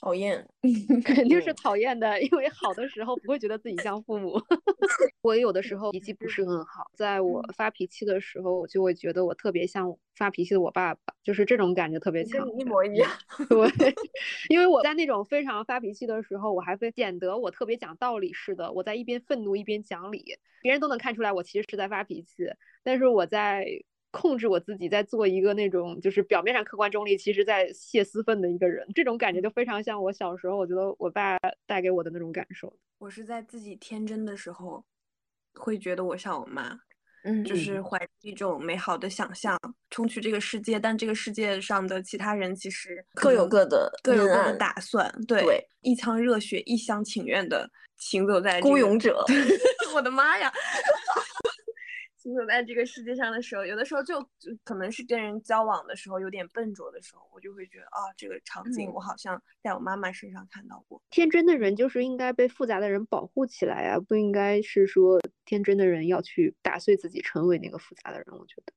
[0.00, 0.46] 讨厌。
[1.04, 4.40] 肯定是讨厌的，因为好的时候不会觉得自己像父母。
[5.22, 12.46] 我有的时候脾气不是很好，在我发脾气的时候，我就会觉得我特别像发脾气的我爸爸，就是这种感觉特别强。
[12.46, 13.10] 跟你一模一样。
[13.48, 13.94] 对，
[14.50, 18.70] 因为我在那种非常发脾气的时候，我还会显得我特别讲道理似的。
[18.72, 22.44] 我在一边愤怒一边讲理，别人都能看出来我其实是在发脾气，
[22.82, 23.66] 但是我在
[24.14, 28.86] 控制我自己，在做一个那种就是表面上客观中立，其实在泄私愤的一个人。
[28.94, 31.36] 这种感觉就非常像我小时候，我觉得我爸
[31.66, 32.72] 带给我的那种感受。
[32.98, 34.84] 我是在自己天真的时候，
[35.54, 36.78] 会觉得我像我妈，
[37.24, 39.58] 嗯就是怀着一种美好的想象
[39.90, 49.24] 冲去这个世界，但这个世界上的其他人其实各有各的各有各的打算，对，对一腔热血，一厢情愿的行走在这个孤勇者
[49.94, 50.52] 我的妈呀！
[52.24, 61.00] 行走在这个世界上的时候，有的时候就就可能是跟人交往的时候有点笨拙的时候，我就会觉得啊，这个场景嗯我好像在我妈妈身上看到过。
[61.10, 68.26] 天真的人就是应该被复杂的人保护起来啊，不应该是说天真的人要去打碎自己，成为那个复杂的人。
[68.30, 68.72] 我觉得。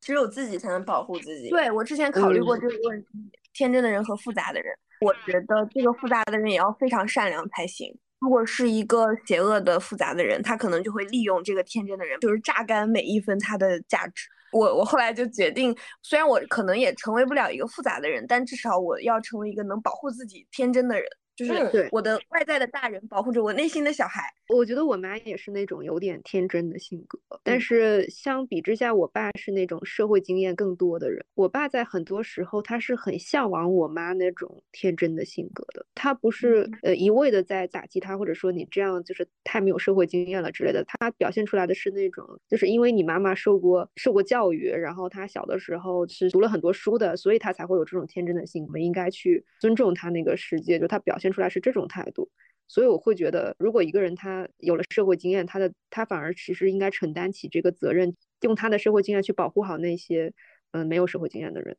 [0.00, 1.50] 只有自己才能保护自己。
[1.50, 3.08] 对我之前考虑过嗯这个问题，
[3.52, 7.92] 天真的人和复杂的人，我觉得这个复杂的人也要非常善良才行。
[8.26, 14.26] 如果是一个邪恶的复杂的人，他可能就会利用这个天真的人，就是榨干每一分他的价值。
[14.50, 15.72] 我我后来就决定，
[16.02, 21.06] 虽然我可能也成为不了一个复杂的人，但至少我要成为一个能保护自己天真的人。
[21.36, 24.22] 就是嗯对我的外在的大人保护着我内心的小孩。
[24.48, 31.24] 我觉得我妈也是那种有点天真的性格，但嗯是相比之下，我爸是那种社会经验更多的人。
[31.34, 40.84] 我爸在很多时候他是很向往我妈那种天真的性格的，他不是嗯呃一味的在打击他，或者说你这样就是太没有社会经验了之类的。
[40.86, 48.68] 他表现出来的是那种，就是因为你妈妈受过受过教育，然后他小的时候是读了很多书的，所以他才会有这种天真的性格。
[48.68, 52.30] 我们应该去尊重他那个世界，就他表现出来是这种态度。
[52.68, 60.32] 所以我会觉得，如果一个人他有了社会经验，他的他反而其实应该承担起这个责任，用他的社会经验去保护好那些
[60.72, 61.76] 嗯、呃没有社会经验的人。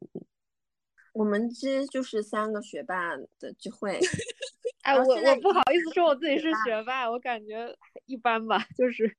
[1.11, 3.99] 我们这就是三个学霸的聚会。
[4.84, 7.76] 哎，然后现在已经意思说我自己是学霸，我感觉
[8.06, 9.14] 一般吧，就是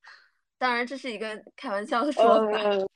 [0.56, 2.62] 当然，这是一个开玩笑的说法。
[2.62, 2.88] 呃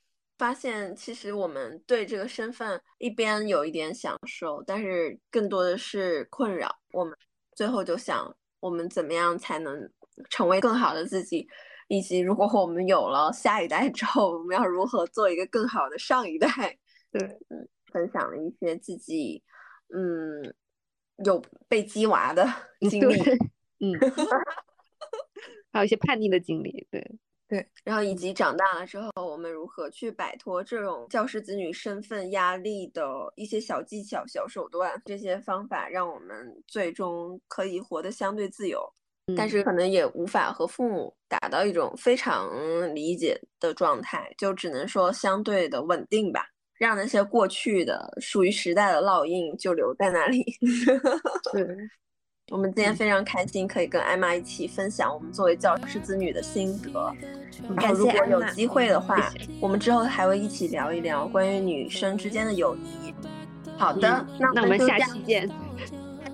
[0.42, 6.68] 发现其实我们对这个身份一边有一点享受，但是更多的是困扰。
[6.90, 7.16] 我们
[7.54, 9.88] 最后就想，我们怎么样才能
[10.28, 11.46] 成为更好的自己，
[11.86, 16.48] 以及如果我们有了下一代之后，我们要如何做一个更好的上一代。
[17.12, 19.40] 对，嗯，分享了一些自己
[19.94, 20.52] 嗯
[21.24, 22.44] 有被鸡娃的
[22.90, 23.14] 经历。，
[23.78, 23.94] 嗯，
[25.72, 27.00] 还有一些叛逆的经历，对，
[27.84, 33.02] 然后以及长大了之后，我们如何去摆脱这种教师子女身份压力的
[33.36, 38.80] 一些小技巧、小手段，这些方法让我们最终可以活得相对自由，
[39.34, 39.50] 但嗯。
[39.50, 42.48] 是可能也无法和父母达到一种非常
[42.94, 46.46] 理解的状态，就只能说相对的稳定吧，
[46.78, 50.44] 让那些过去的属于时代的烙印就留在那里。
[51.52, 51.90] 对，
[52.52, 56.92] 我们今天非常开心，可以跟艾玛一起分享我们作为教师子女的心得。
[57.62, 63.14] 然感后，如果有谢艾玛机会的话，我们之后还会一起聊一聊关于女生之间的友谊。
[63.78, 65.48] 好的，嗯那那我们下期见，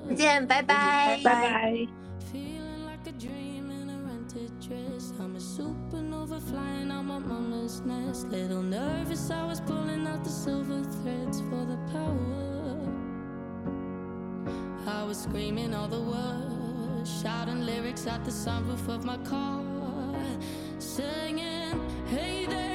[0.09, 1.73] 再见，拜拜，拜拜。
[2.33, 5.13] Feeling like a dream in a rented dress.
[5.21, 8.27] I'm a supernova flying out my mama's nest.
[8.29, 12.58] Little nervous, I was pulling out the silver threads for the power.
[14.89, 19.63] I was screaming all the words, shouting lyrics at the sunroof of my car,
[20.79, 22.68] singing, Hey there.